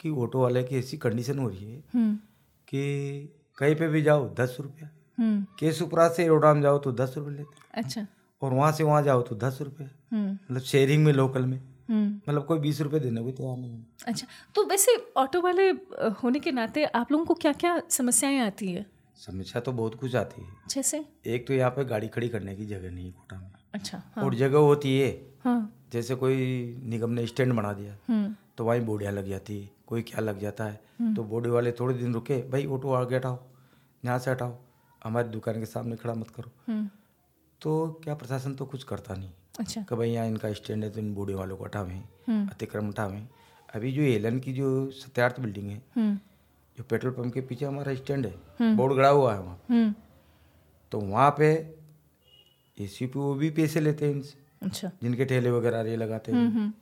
कि 0.00 0.10
ऑटो 0.10 0.40
वाले 0.40 0.62
की 0.62 0.76
ऐसी 0.76 0.98
कंडीशन 0.98 1.38
हो 1.38 1.48
रही 1.48 1.72
है 1.72 1.84
हम्म। 1.94 2.16
कि 2.68 2.82
कहीं 3.58 3.76
पे 3.76 3.88
भी 3.88 4.02
जाओ 4.02 4.34
दस 4.34 4.56
रुपया। 4.60 4.90
हम्म। 5.18 5.46
केसुपरा 5.58 6.08
से 6.08 6.26
रोडाम 6.28 6.62
जाओ 6.62 6.78
तो 6.78 6.92
दस 6.92 7.14
रुपये 7.16 7.34
लेते 7.34 7.80
अच्छा। 7.80 8.06
और 8.42 8.54
वहाँ 8.54 8.72
से 8.72 8.84
वहाँ 8.84 9.02
जाओ 9.02 9.22
तो 9.22 9.36
दस 9.36 9.58
रुपये। 9.60 9.86
हम्म। 10.12 10.32
मतलब 10.32 10.60
शेयरिंग 10.60 11.04
में 11.04 11.12
लोकल 11.12 11.44
में। 11.46 11.58
हम्म 11.58 11.73
मतलब 11.90 12.44
कोई 12.46 12.58
बीस 12.58 12.80
रुपये 12.80 13.00
देने 13.00 13.22
को 13.22 13.30
तैयार 13.32 13.56
नहीं 13.56 13.72
है। 13.72 13.86
अच्छा 14.06 14.26
तो 14.54 14.64
वैसे 14.66 14.96
ऑटो 15.16 15.40
वाले 15.40 15.68
होने 16.22 16.40
के 16.40 16.52
नाते 16.52 16.84
आप 16.84 17.12
लोगों 17.12 17.24
को 17.24 17.34
क्या 17.34 17.52
क्या 17.54 17.80
समस्याएँ 17.90 18.40
आती 18.40 18.72
है? 18.72 18.86
समस्या 19.16 19.60
तो 19.62 19.72
बहुत 19.72 19.94
कुछ 19.94 20.14
आती 20.16 20.42
है। 20.42 20.48
जैसे? 20.70 21.04
एक 21.26 21.46
तो 21.46 21.52
यहाँ 21.54 21.70
पे 21.70 21.84
गाड़ी 21.84 22.08
खड़ी 22.08 22.28
करने 22.28 22.54
की 22.56 22.66
जगह 22.66 22.90
नहीं 22.90 23.06
है 23.06 23.12
कोटा 23.12 23.36
में। 23.36 23.50
अच्छा 23.74 24.02
हाँ। 24.16 24.24
और 24.24 24.34
जगह 24.34 24.58
होती 24.60 24.98
है। 24.98 25.10
हाँ। 25.44 25.72
जैसे 25.92 26.14
कोई 26.14 26.36
निगम 26.84 27.10
ने 27.10 27.26
स्टैंड 27.26 27.52
बना 27.52 27.72
दिया 27.72 27.96
हम्म। 28.08 28.34
तो 28.56 28.64
वहीं 28.64 28.80
बोडियाँ 28.80 29.12
लग 29.12 29.28
जाती 29.28 29.60
है 29.60 29.70
कोई 29.86 30.02
क्या 30.02 30.20
लग 30.20 30.40
जाता 30.40 30.64
है। 30.64 31.14
तो 31.14 31.24
बोडी 31.24 31.50
वाले 31.50 31.72
थोड़े 31.72 31.94
दिन 31.94 32.14
रुके 32.14 32.40
भाई 32.50 32.66
ऑटो 32.66 32.92
आगे 32.92 33.16
हटाओ 33.16 33.38
यहाँ 34.04 34.18
से 34.18 34.30
हटाओ 34.30 34.56
हमारी 35.04 35.28
दुकान 35.28 35.58
के 35.60 35.66
सामने 35.66 35.96
खड़ा 35.96 36.14
मत 36.14 36.30
करो। 36.30 36.50
हम्म। 36.66 36.88
तो 37.60 38.00
क्या 38.04 38.14
प्रशासन 38.14 38.54
तो 38.54 38.64
कुछ 38.64 38.84
करता 38.84 39.14
नहीं। 39.14 39.30
अच्छा। 39.58 39.80
कि 39.88 39.94
भाई 39.94 40.10
यहाँ 40.10 40.26
इनका 40.26 40.52
स्टैंड 40.52 40.84
है 40.84 40.90
तो 40.90 41.00
इन 41.00 41.14
बूढ़े 41.14 41.34
वालों 41.34 41.56
को 41.56 41.64
हटावें 41.64 42.02
हम्म। 42.28 42.46
अतिक्रम 42.48 42.88
हटावें 42.88 43.26
अभी 43.74 43.92
जो 43.92 44.02
एलन 44.02 44.38
की 44.38 44.52
जो 44.52 44.90
सत्यार्थ 44.90 45.40
बिल्डिंग 45.40 45.70
है 45.70 45.82
हम्म। 45.96 46.18
जो 46.78 46.84
पेट्रोल 46.90 47.12
पंप 47.12 47.34
के 47.34 47.40
पीछे 47.40 47.64
हमारा 47.64 47.94
स्टैंड 47.94 48.26
है 48.26 48.76
बोर्ड 48.76 48.92
गड़ा 48.92 49.08
हुआ 49.08 49.34
है 49.34 49.40
वहाँ। 49.40 49.60
हम्म। 49.70 49.94
तो 50.92 51.00
वहाँ 51.00 51.30
पे 51.38 51.50
ए 52.78 52.86
सी 52.86 53.06
पी 53.06 53.18
वो 53.18 53.34
भी 53.34 53.50
पैसे 53.50 53.80
लेते 53.80 54.06
हैं 54.06 54.12
इनसे 54.14 54.38
अच्छा। 54.62 54.90
जिनके 55.02 55.24
ठेले 55.24 55.50
वगैरह 55.50 55.90
ये 55.90 55.96
लगाते 55.96 56.32
हैं। 56.32 56.38
हम्म 56.38 56.58
हम्म। 56.58 56.72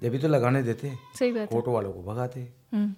जब 0.00 0.10
भी 0.10 0.18
तो 0.18 0.28
लगाने 0.28 0.62
देते 0.62 0.92
सही 1.18 1.32
बात 1.32 1.52
है। 1.52 1.58
ऑटो 1.58 1.72
वालों 1.72 1.92
को 1.92 2.02
भगाते 2.02 2.40
हम्म। 2.72 2.94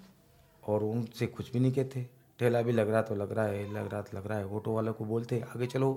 और 0.62 0.83
उनसे 0.85 1.27
कुछ 1.27 1.53
भी 1.53 1.61
नहीं 1.61 1.73
कहते। 1.73 2.09
ठेला 2.39 2.62
भी 2.62 2.73
लग 2.73 2.91
रहा 2.91 3.03
तो 3.03 3.15
लग 3.15 3.33
रहा 3.33 3.45
है 3.47 3.73
लग 3.73 3.91
रहा 3.93 4.00
तो 4.03 4.17
लग 4.19 4.27
रहा 4.27 4.39
है 4.39 4.47
ऑटो 4.47 4.73
वालों 4.73 4.93
को 4.93 5.05
बोलते 5.05 5.41
आगे 5.41 5.67
चलो 5.67 5.93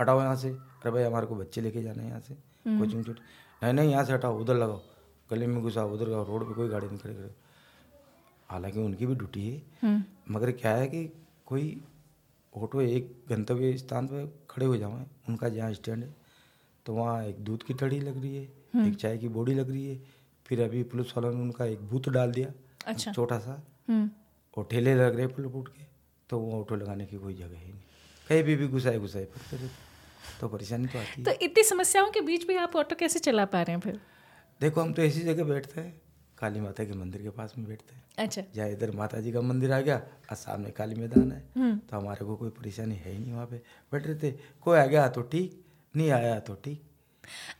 हटाओ 0.00 0.20
यहाँ 0.20 0.36
से। 0.36 0.48
अरे 0.48 0.90
भाई 0.90 1.02
हमारे 1.02 1.26
को 1.26 1.34
बच्चे 1.36 1.60
लेके 1.60 1.82
जाना 1.82 2.02
है 2.02 2.08
यहाँ 2.08 2.20
से। 2.20 2.34
कोचिंग 2.68 3.04
छूट 3.04 3.18
नहीं 3.62 3.72
नहीं 3.72 3.90
यहाँ 3.90 4.04
से 4.04 4.12
हटाओ 4.12 4.38
उधर 4.40 4.54
लगाओ। 4.54 4.80
गले 5.30 5.46
में 5.46 5.60
घुसाओ 5.62 5.92
उधर 5.94 6.06
लगाओ 6.06 6.24
रोड 6.24 6.46
पे 6.48 6.54
कोई 6.54 6.68
गाड़ी 6.68 6.86
नहीं 6.86 6.98
खड़ी 6.98 7.14
करे। 7.14 7.30
हालाँकि 8.48 8.78
उनकी 8.80 9.06
भी 9.06 9.14
ड्यूटी 9.14 9.48
है। 9.48 9.62
हम्म। 9.82 10.34
मगर 10.34 10.52
क्या 10.52 10.74
है 10.76 10.86
कि 10.88 11.04
कोई 11.46 11.80
ऑटो 12.52 12.80
एक 12.80 13.12
गंतव्य 13.28 13.76
स्थान 13.78 14.06
पर 14.06 14.32
खड़े 14.50 14.66
हो 14.66 14.76
जाए 14.76 15.06
उनका 15.28 15.48
जहाँ 15.48 15.72
स्टैंड 15.74 16.04
है 16.04 16.14
तो 16.86 16.94
वहाँ 16.94 17.24
एक 17.24 17.40
दूध 17.44 17.62
की 17.62 17.74
टड़ी 17.74 18.00
लग 18.00 18.22
रही 18.22 18.36
है 18.36 18.86
एक 18.86 18.96
चाय 18.96 19.18
की 19.18 19.28
बोड़ी 19.28 19.54
लग 19.54 19.70
रही 19.70 19.88
है। 19.88 20.00
फिर 20.46 20.62
अभी 20.62 20.82
पुलिस 20.84 21.16
वालों 21.16 21.32
ने 21.32 21.40
उनका 21.40 21.64
एक 21.64 21.82
बूथ 21.88 22.08
डाल 22.10 22.32
दिया 22.32 22.52
अच्छा। 22.86 23.12
छोटा 23.12 23.38
सा। 23.38 23.60
हम्म। 23.88 24.10
और 24.56 24.68
ठेले 24.70 24.94
लग 24.94 25.16
रहे 25.16 25.26
फुल 25.26 25.48
फूट 25.48 25.68
के 25.68 25.86
तो 26.30 26.38
वो 26.38 26.60
ऑटो 26.60 26.76
लगाने 26.76 27.06
की 27.06 27.16
कोई 27.16 27.34
जगह 27.34 27.58
ही 27.58 27.72
नहीं। 27.72 27.82
कहीं 28.28 28.42
भी 28.42 28.56
भी 28.56 28.66
घुसाए 28.68 28.98
घुसाए 28.98 29.24
पड़ते 29.24 29.56
रहते 29.56 29.86
तो 30.40 30.48
परेशानी 30.48 30.86
तो 30.86 30.98
आती 30.98 31.22
तो 31.24 31.30
इतनी 31.42 31.62
समस्याओं 31.64 32.10
के 32.10 32.20
बीच 32.20 32.46
भी 32.46 32.56
आप 32.56 32.76
ऑटो 32.76 32.96
कैसे 32.96 33.18
चला 33.18 33.44
पा 33.44 33.62
रहे 33.62 33.76
हैं 33.76 33.80
फिर? 33.80 34.00
देखो 34.60 34.80
हम 34.80 34.92
तो 34.92 35.02
ऐसी 35.02 35.20
जगह 35.20 35.44
बैठते 35.44 35.80
हैं 35.80 36.00
काली 36.38 36.60
माता 36.60 36.84
के 36.84 36.92
मंदिर 36.98 37.22
के 37.22 37.30
पास 37.30 37.54
में 37.58 37.66
बैठते 37.68 37.94
हैं। 37.94 38.02
अच्छा। 38.18 38.42
जहाँ 38.54 38.68
इधर 38.70 38.90
माता 38.96 39.20
जी 39.20 39.32
का 39.32 39.40
मंदिर 39.40 39.72
आ 39.72 39.80
गया 39.80 39.96
और 40.30 40.36
सामने 40.36 40.70
काली 40.70 40.94
मैदान 40.94 41.32
है। 41.32 41.42
हम्म। 41.56 41.76
तो 41.78 41.96
हमारे 41.96 42.24
को 42.26 42.36
कोई 42.36 42.50
परेशानी 42.58 42.94
है 42.94 43.12
ही 43.12 43.18
नहीं 43.18 43.32
वहाँ 43.32 43.46
पे। 43.46 43.56
बैठ 43.92 44.06
रहे 44.06 44.14
थे 44.22 44.30
कोई 44.62 44.78
आ 44.78 44.84
गया 44.86 45.08
तो 45.08 45.22
ठीक 45.32 45.64
नहीं 45.96 46.10
आया 46.10 46.38
तो 46.40 46.54
ठीक। 46.64 46.82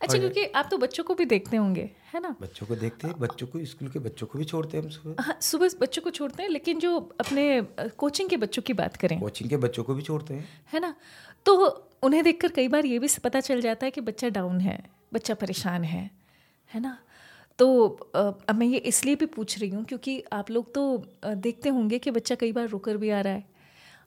अच्छा 0.01 0.17
क्योंकि 0.17 0.45
आप 0.45 0.67
तो 0.71 0.77
बच्चों 0.77 1.03
को 1.03 1.15
भी 1.15 1.25
देखते 1.25 1.57
होंगे 1.57 1.89
है 2.13 2.19
ना? 2.21 2.35
बच्चों 2.41 2.67
को 2.67 2.75
देखते 2.75 3.07
हैं 3.07 3.19
बच्चों 3.19 3.47
को 3.47 3.63
स्कूल 3.65 3.89
के 3.89 3.99
बच्चों 3.99 4.27
को 4.27 4.39
भी 4.39 4.45
छोड़ते 4.45 4.77
हैं 4.77 4.83
हम 4.83 4.89
सुबह। 4.91 5.23
हाँ 5.23 5.37
सुबह 5.41 5.69
बच्चों 5.81 6.01
को 6.01 6.09
छोड़ते 6.11 6.43
हैं 6.43 6.49
लेकिन 6.49 6.79
जो 6.79 6.97
अपने 7.19 7.61
कोचिंग 7.97 8.29
के 8.29 8.37
बच्चों 8.37 8.61
की 8.61 8.73
बात 8.73 8.95
करें। 8.97 9.19
कोचिंग 9.19 9.49
के 9.49 9.57
बच्चों 9.57 9.83
को 9.83 9.93
भी 9.93 10.01
छोड़ते 10.01 10.33
हैं। 10.33 10.47
है 10.73 10.79
ना? 10.79 10.95
तो 11.45 11.55
उन्हें 12.03 12.23
देखकर 12.23 12.51
कई 12.51 12.67
बार 12.67 12.85
ये 12.85 12.99
भी 12.99 13.07
पता 13.23 13.39
चल 13.41 13.61
जाता 13.61 13.85
है 13.85 13.91
कि 13.91 14.01
बच्चा 14.01 14.29
डाउन 14.29 14.59
है 14.61 14.79
बच्चा 15.13 15.33
परेशान 15.35 15.83
है 15.83 16.09
है 16.73 16.79
ना? 16.79 16.97
तो 17.59 17.87
अब 18.15 18.55
मैं 18.55 18.67
ये 18.67 18.77
इसलिए 18.87 19.15
भी 19.15 19.25
पूछ 19.27 19.57
रही 19.59 19.69
हूँ 19.69 19.83
क्योंकि 19.85 20.21
आप 20.33 20.51
लोग 20.51 20.73
तो 20.73 20.83
देखते 21.25 21.69
होंगे 21.69 21.99
कि 21.99 22.11
बच्चा 22.11 22.35
कई 22.35 22.51
बार 22.51 22.67
रुकर 22.67 22.97
भी 22.97 23.09
आ 23.09 23.21
रहा 23.21 23.33
है। 23.33 23.43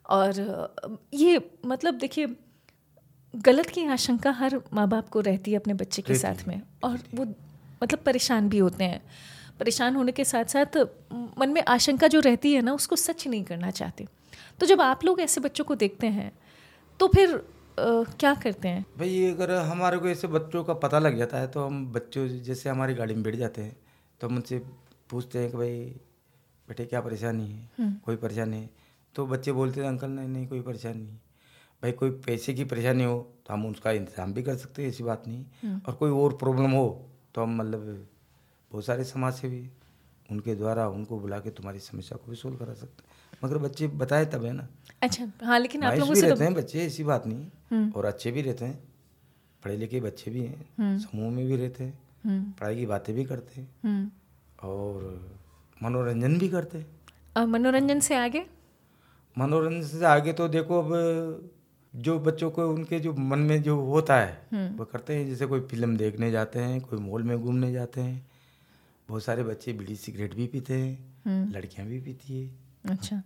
और 0.09 0.97
ये 1.13 1.41
मतलब 1.65 1.93
देखिए 1.95 2.27
गलत 3.33 3.69
की 3.69 3.85
आशंका 3.85 4.31
हर 4.31 4.59
माँ 4.73 4.87
बाप 4.89 5.09
को 5.09 5.19
रहती 5.19 5.51
है 5.51 5.57
अपने 5.57 5.73
बच्चे 5.73 6.01
के 6.01 6.15
साथ 6.15 6.47
में। 6.47 6.61
और 6.83 6.99
वो 7.15 7.25
मतलब 7.83 7.99
परेशान 7.99 8.49
भी 8.49 8.57
होते 8.57 8.83
हैं। 8.83 9.01
परेशान 9.59 9.95
होने 9.95 10.11
के 10.11 10.23
साथ 10.25 10.45
साथ 10.45 10.77
मन 11.39 11.49
में 11.49 11.61
आशंका 11.67 12.07
जो 12.07 12.19
रहती 12.19 12.53
है 12.53 12.61
ना 12.61 12.73
उसको 12.73 12.95
सच 12.95 13.27
नहीं 13.27 13.43
करना 13.43 13.71
चाहते। 13.71 14.07
तो 14.59 14.65
जब 14.65 14.81
आप 14.81 15.03
लोग 15.05 15.21
ऐसे 15.21 15.41
बच्चों 15.41 15.65
को 15.65 15.75
देखते 15.75 16.07
हैं 16.07 16.31
तो 16.99 17.07
फिर 17.07 17.33
अ, 17.33 18.03
क्या 18.19 18.33
करते 18.35 18.67
हैं? 18.67 18.85
भाई 18.97 19.23
अगर 19.25 19.51
हमारे 19.51 19.97
को 19.97 20.07
ऐसे 20.09 20.27
बच्चों 20.27 20.63
का 20.63 20.73
पता 20.73 20.99
लग 20.99 21.17
जाता 21.17 21.37
है 21.37 21.47
तो 21.47 21.65
हम 21.65 21.85
बच्चों 21.91 22.27
जैसे 22.43 22.69
हमारी 22.69 22.93
गाड़ी 22.93 23.13
में 23.13 23.23
बैठ 23.23 23.35
जाते 23.35 23.61
हैं 23.61 23.75
तो 24.21 24.27
हम 24.27 24.35
उनसे 24.35 24.59
पूछते 25.09 25.39
हैं 25.39 25.49
कि 25.51 25.57
भाई 25.57 25.79
बेटे 26.67 26.85
क्या 26.85 27.01
परेशानी 27.01 27.47
है। 27.47 27.91
कोई 28.05 28.15
परेशानी 28.15 28.57
है? 28.57 28.69
तो 29.15 29.25
बच्चे 29.27 29.51
बोलते 29.51 29.81
हैं 29.81 29.87
अंकल 29.87 30.09
नहीं 30.09 30.27
नहीं 30.27 30.47
कोई 30.47 30.61
परेशानी 30.61 31.01
नहीं। 31.01 31.17
भाई 31.83 31.91
कोई 31.91 32.09
पैसे 32.25 32.53
की 32.53 32.63
परेशानी 32.63 33.03
हो 33.03 33.15
तो 33.47 33.53
हम 33.53 33.65
उसका 33.65 33.91
इंतज़ाम 33.91 34.33
भी 34.33 34.43
कर 34.43 34.55
सकते 34.55 34.81
हैं 34.81 34.89
ऐसी 34.89 35.03
बात 35.03 35.23
नहीं। 35.27 35.75
और 35.77 35.93
कोई 35.93 36.11
और 36.11 36.33
प्रॉब्लम 36.33 36.71
हो 36.71 36.85
तो 37.35 37.41
हम 37.41 37.55
मतलब 37.57 37.81
बहुत 38.71 38.85
सारे 38.85 39.03
समाज 39.03 39.33
सेवी 39.33 39.69
उनके 40.31 40.55
द्वारा 40.55 40.87
उनको 40.89 41.19
बुला 41.19 41.39
के 41.39 41.49
तुम्हारी 41.51 41.79
समस्या 41.81 42.17
को 42.17 42.31
भी 42.31 42.37
सोल्व 42.37 42.57
करा 42.57 42.73
सकते 42.73 43.03
हैं। 43.03 43.39
मगर 43.43 43.57
बच्चे 43.57 43.87
बताए 43.99 44.25
तब 44.25 44.45
है 44.45 44.51
ना? 44.53 44.67
अच्छा 45.01 45.27
हाँ 45.43 45.59
लेकिन 45.59 45.83
आप 45.83 45.93
लोगों 45.93 46.13
भी 46.13 46.19
से 46.21 46.27
रहते 46.27 46.39
तो 46.39 46.43
हैं 46.43 46.53
बच्चे 46.53 46.85
ऐसी 46.85 47.03
बात 47.03 47.27
नहीं। 47.27 47.91
और 47.91 48.05
अच्छे 48.05 48.31
भी 48.31 48.41
रहते 48.41 48.65
हैं 48.65 48.79
पढ़े 49.63 49.75
लिखे 49.77 49.99
बच्चे 50.01 50.31
भी 50.31 50.41
हैं 50.41 50.97
समूह 50.99 51.31
में 51.31 51.45
भी 51.47 51.55
रहते 51.55 51.83
हैं 51.83 51.97
हम्म, 52.25 52.51
पढ़ाई 52.51 52.75
की 52.75 52.85
बातें 52.85 53.15
भी 53.15 53.23
करते 53.25 53.61
हैं। 53.61 53.67
हम्म। 53.83 54.67
और 54.69 55.21
मनोरंजन 55.77 56.37
भी 56.39 56.49
करते 56.49 56.77
हैं। 56.77 57.45
मनोरंजन 57.47 57.99
से 57.99 58.15
आगे? 58.15 58.45
मनोरंजन 59.37 59.87
से 59.89 60.05
आगे 60.05 60.33
तो 60.33 60.47
देखो 60.47 60.81
अब 60.81 61.49
जो 61.93 62.17
बच्चों 62.19 62.49
को 62.51 62.67
उनके 62.69 62.99
जो 62.99 63.13
मन 63.13 63.39
में 63.39 63.61
जो 63.63 63.79
होता 63.81 64.19
है 64.19 64.69
वो 64.77 64.85
करते 64.85 65.15
हैं। 65.15 65.25
जैसे 65.27 65.45
कोई 65.45 65.59
फ़िल्म 65.61 65.97
देखने 65.97 66.31
जाते 66.31 66.59
हैं 66.59 66.79
कोई 66.81 66.99
मॉल 66.99 67.23
में 67.23 67.37
घूमने 67.39 67.71
जाते 67.73 68.01
हैं। 68.01 68.25
बहुत 69.09 69.23
सारे 69.23 69.43
बच्चे 69.43 69.73
बीड़ी 69.73 69.95
सिगरेट 69.95 70.33
भी 70.35 70.47
पीते 70.47 70.73
हैं 70.73 71.51
लड़कियाँ 71.53 71.87
भी 71.87 71.99
पीती 72.01 72.41
है। 72.41 72.91
अच्छा। 72.91 73.21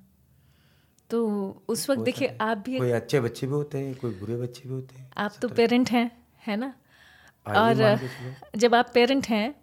तो 1.10 1.20
उस 1.68 1.90
वक्त 1.90 2.02
देखिए 2.02 2.38
आप 2.42 2.58
भी 2.58 2.78
कोई 2.78 2.92
अच्छे 2.92 3.20
बच्चे 3.20 3.48
भी 3.48 3.54
होते 3.54 3.78
हैं 3.78 3.96
कोई 3.96 4.12
बुरे 4.12 4.36
बच्चे 4.36 4.62
भी 4.64 4.74
होते 4.74 4.96
हैं। 4.96 5.12
आप 5.18 5.34
तो 5.42 5.50
पेरेंट 5.50 5.92
हैं 5.92 6.10
है 6.48 6.56
ना? 6.56 6.74
और। 7.46 8.00
जब 8.56 8.76
आप 8.76 8.92
पेरेंट 8.94 9.28
हैं 9.28 9.56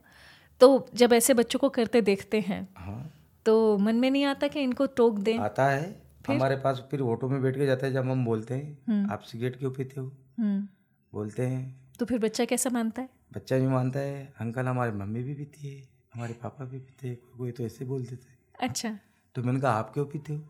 तो 0.60 0.86
जब 0.94 1.12
ऐसे 1.12 1.34
बच्चों 1.34 1.58
को 1.58 1.68
करते 1.68 2.00
देखते 2.00 2.40
हैं 2.40 2.66
हाँ। 2.76 3.10
तो 3.46 3.78
मन 3.78 3.96
में 3.96 4.10
नहीं 4.10 4.24
आता 4.24 4.48
कि 4.48 4.60
इनको 4.60 4.86
टोक 4.86 5.18
दें? 5.18 5.38
आता 5.38 5.66
है। 5.66 6.03
हमारे 6.32 6.56
पास 6.56 6.86
फिर 6.90 7.00
ऑटो 7.02 7.28
में 7.28 7.40
बैठ 7.42 7.56
के 7.56 7.66
जाता 7.66 7.86
है 7.86 7.92
जब 7.92 8.08
हम 8.10 8.24
बोलते 8.24 8.54
हैं 8.54 9.04
आप 9.12 9.22
सिगरेट 9.22 9.58
क्यों 9.58 9.70
पीते 9.70 10.00
हो? 10.00 10.06
हम्म, 10.38 10.68
बोलते 11.12 11.46
हैं 11.46 11.92
तो 11.98 12.06
फिर 12.06 12.18
बच्चा 12.18 12.44
कैसा 12.44 12.70
मानता 12.70 13.02
है? 13.02 13.08
बच्चा 13.34 13.58
भी 13.58 13.66
मानता 13.66 14.00
है 14.00 14.32
अंकल 14.40 14.66
हमारी 14.66 14.92
मम्मी 14.92 15.22
भी 15.22 15.34
पीती 15.34 15.68
है 15.68 15.82
हमारे 16.14 16.34
पापा 16.34 16.64
भी 16.64 16.78
पीते 16.78 17.08
हैं 17.08 17.16
कोई 17.16 17.38
कोई 17.38 17.52
तो 17.52 17.64
ऐसे 17.64 17.84
बोल 17.84 18.04
देते 18.06 18.28
हैं। 18.28 18.38
अच्छा। 18.60 18.98
तो 19.34 19.42
मैंने 19.42 19.60
कहा 19.60 19.72
आप 19.72 19.92
क्यों 19.94 20.04
पीते 20.06 20.32
हो? 20.32 20.40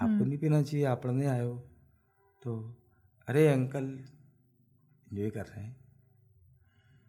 आपको 0.00 0.24
नहीं 0.24 0.38
पीना 0.38 0.62
चाहिए 0.62 0.86
आप 0.86 1.02
पढ़ने 1.02 1.26
आए 1.26 1.40
हो। 1.40 1.54
तो 2.42 2.54
अरे 3.28 3.46
अंकल 3.48 3.84
इंजॉय 5.06 5.30
कर 5.30 5.46
रहे 5.46 5.64
हैं। 5.64 5.76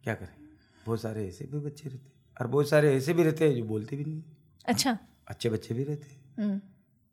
क्या 0.03 0.13
करें? 0.13 0.35
बहुत 0.85 1.01
सारे 1.01 1.27
ऐसे 1.27 1.45
भी 1.45 1.59
बच्चे 1.59 1.89
रहते 1.89 2.09
हैं 2.09 2.35
और 2.41 2.47
बहुत 2.47 2.69
सारे 2.69 2.95
ऐसे 2.95 3.13
भी 3.13 3.23
रहते 3.23 3.47
हैं 3.47 3.55
जो 3.55 3.63
बोलते 3.63 3.95
भी 3.95 4.05
नहीं 4.05 4.23
अच्छा। 4.65 4.97
अच्छे 5.27 5.49
बच्चे 5.49 5.73
भी 5.73 5.83
रहते 5.83 6.09
हैं। 6.09 6.21
हम्म, 6.39 6.59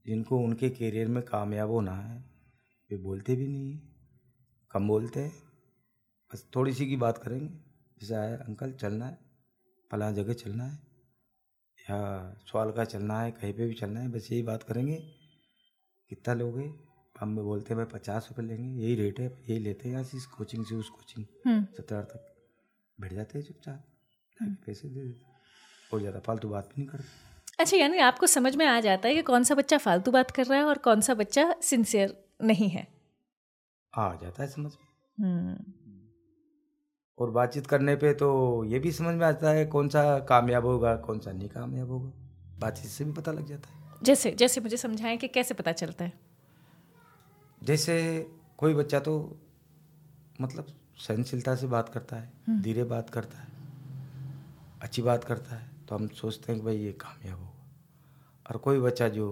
जिनको 0.09 0.39
उनके 0.39 0.69
करियर 0.71 1.09
में 1.09 1.23
कामयाब 1.23 1.71
होना 1.71 1.95
है 1.95 2.19
वे 2.91 2.97
बोलते 2.97 3.37
भी 3.37 3.49
नहीं 3.49 3.73
हैं। 3.73 3.97
कम 4.71 4.89
बोलते 4.89 5.21
हैं। 5.21 5.33
बस 6.31 6.47
थोड़ी 6.57 6.73
सी 6.73 6.87
की 6.87 6.97
बात 6.97 7.19
करेंगे। 7.19 7.49
जैसे 8.01 8.15
आया 8.15 8.37
अंकल 8.37 8.73
चलना 8.73 9.07
है। 9.07 9.19
फला 9.91 10.11
जगह 10.11 10.33
चलना 10.33 10.65
है। 10.65 10.79
या 11.79 11.99
सवाल 12.47 12.73
का 12.73 12.85
चलना 12.85 13.21
है 13.21 13.31
कहीं 13.31 13.53
पे 13.53 13.67
भी 13.67 13.75
चलना 13.75 14.01
है 14.01 14.09
बस 14.09 14.29
यही 14.33 14.43
बात 14.43 14.63
करेंगे। 14.63 14.97
कितना 16.11 16.35
लोगे? 16.35 16.73
हम 17.21 17.37
बोलते 17.37 17.75
हैं 17.75 17.85
भाई 17.85 17.99
पचास 17.99 18.29
रुपये 18.31 18.47
लेंगे। 18.47 18.83
यही 18.83 18.95
रेट 18.95 19.21
है। 19.21 19.27
यही 19.27 19.59
लेते 19.59 19.89
हैं 19.89 19.93
यहाँ 19.95 20.05
से 20.05 20.17
इस 20.17 20.27
कोचिंग 20.27 20.65
से 20.67 20.75
उस 20.75 20.89
कोचिंग 20.89 21.25
हम्म। 21.47 21.65
सत्रह 21.77 22.03
तक। 22.03 22.35
बैठ 23.01 23.13
जाते 23.13 23.39
हैं 23.39 23.47
चुपचाप। 23.47 23.85
पैसे 24.67 24.89
दे 24.89 25.01
देते 25.01 25.27
और 25.93 26.01
ज़्यादा 26.01 26.21
फालतू 26.21 26.49
बात 26.49 26.69
भी 26.69 26.83
नहीं 26.83 26.91
करते 26.91 27.28
अच्छा 27.59 27.77
यानी 27.77 27.99
आपको 27.99 28.27
समझ 28.27 28.55
में 28.57 28.67
आ 28.67 28.81
जाता 28.81 29.09
है 29.09 29.15
कि 29.15 29.23
कौन 29.23 29.45
सा 29.45 29.55
बच्चा 29.55 29.79
फालतू 29.79 30.11
बात 30.11 30.31
कर 30.31 30.47
रहा 30.47 30.59
है 30.59 30.65
और 30.65 30.79
कौन 30.79 31.01
सा 31.01 31.15
बच्चा 31.15 31.55
सिंसियर 31.63 32.17
नहीं 32.43 32.69
है। 32.69 32.87
आ 33.93 34.15
जाता 34.15 34.43
है 34.43 34.49
समझ 34.49 34.73
में। 34.73 34.87
हम्म। 35.19 35.73
और 37.19 37.31
बातचीत 37.31 37.67
करने 37.67 37.95
पे 37.97 38.13
तो 38.15 38.29
ये 38.65 38.79
भी 38.79 38.93
समझ 38.93 39.15
में 39.15 39.27
आता 39.27 39.51
है 39.51 39.65
कौन 39.67 39.89
सा 39.89 40.19
कामयाब 40.19 40.67
होगा 40.67 40.95
कौन 40.97 41.19
सा 41.19 41.33
नहीं 41.33 41.49
कामयाब 41.49 41.91
होगा। 41.91 42.13
बातचीत 42.59 42.91
से 42.91 43.05
भी 43.05 43.13
पता 43.13 43.33
लग 43.33 43.47
जाता 43.47 43.69
है। 43.69 43.97
जैसे 44.03 44.31
जैसे 44.31 44.61
मुझे 44.61 44.77
समझाएँ 44.77 45.17
कि 45.17 45.29
कैसे 45.29 45.55
पता 45.55 45.73
चलता 45.73 46.05
है। 46.05 46.13
जैसे 47.63 47.97
कोई 48.59 48.75
बच्चा 48.75 49.01
तो 49.01 49.15
मतलब 50.41 50.67
सहनशीलता 50.99 51.55
से 51.55 51.67
बात 51.67 51.89
करता 51.89 52.17
है 52.17 52.61
धीरे 52.63 52.85
बात 52.85 53.11
करता 53.11 53.39
है 53.39 53.47
अच्छी 54.83 55.03
बात 55.03 55.25
करता 55.25 55.57
है 55.57 55.71
तो 55.89 55.95
हम 55.95 56.07
सोचते 56.09 56.53
हैं 56.53 56.61
कि 56.61 56.65
भाई 56.67 56.77
ये 56.77 56.93
कामयाब 56.93 57.39
होगा 57.39 57.48
और 58.49 58.57
कोई 58.57 58.81
बच्चा 58.81 59.09
जो 59.09 59.27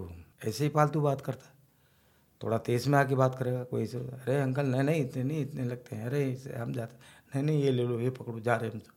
ऐसे 0.45 0.65
ही 0.65 0.71
फालतू 0.71 1.01
बात 1.01 1.21
करता 1.21 1.47
है 1.47 1.55
थोड़ा 2.41 2.59
तेज 2.59 2.87
में 2.89 2.99
आके 2.99 3.15
बात 3.15 3.35
करेगा 3.35 3.63
कोई 3.65 3.83
ऐसे 3.83 3.99
अरे 3.99 4.41
अंकल 4.41 4.67
नहीं 4.67 4.83
नहीं 4.83 5.01
इतने 5.01 5.23
नहीं 5.25 5.41
इतने 5.41 5.65
लगते 5.65 5.97
हैं 5.97 6.07
अरे 6.07 6.25
इसे 6.33 6.55
हम 6.55 6.73
जाते 6.73 6.97
नहीं 7.35 7.45
नहीं 7.45 7.63
ये 7.63 7.71
ले 7.71 7.85
लो 7.85 8.01
ये 8.01 8.11
पकड़ो 8.11 8.41
जा 8.41 8.57
रहे 8.57 8.71
हम 8.71 8.79
तो 8.79 8.93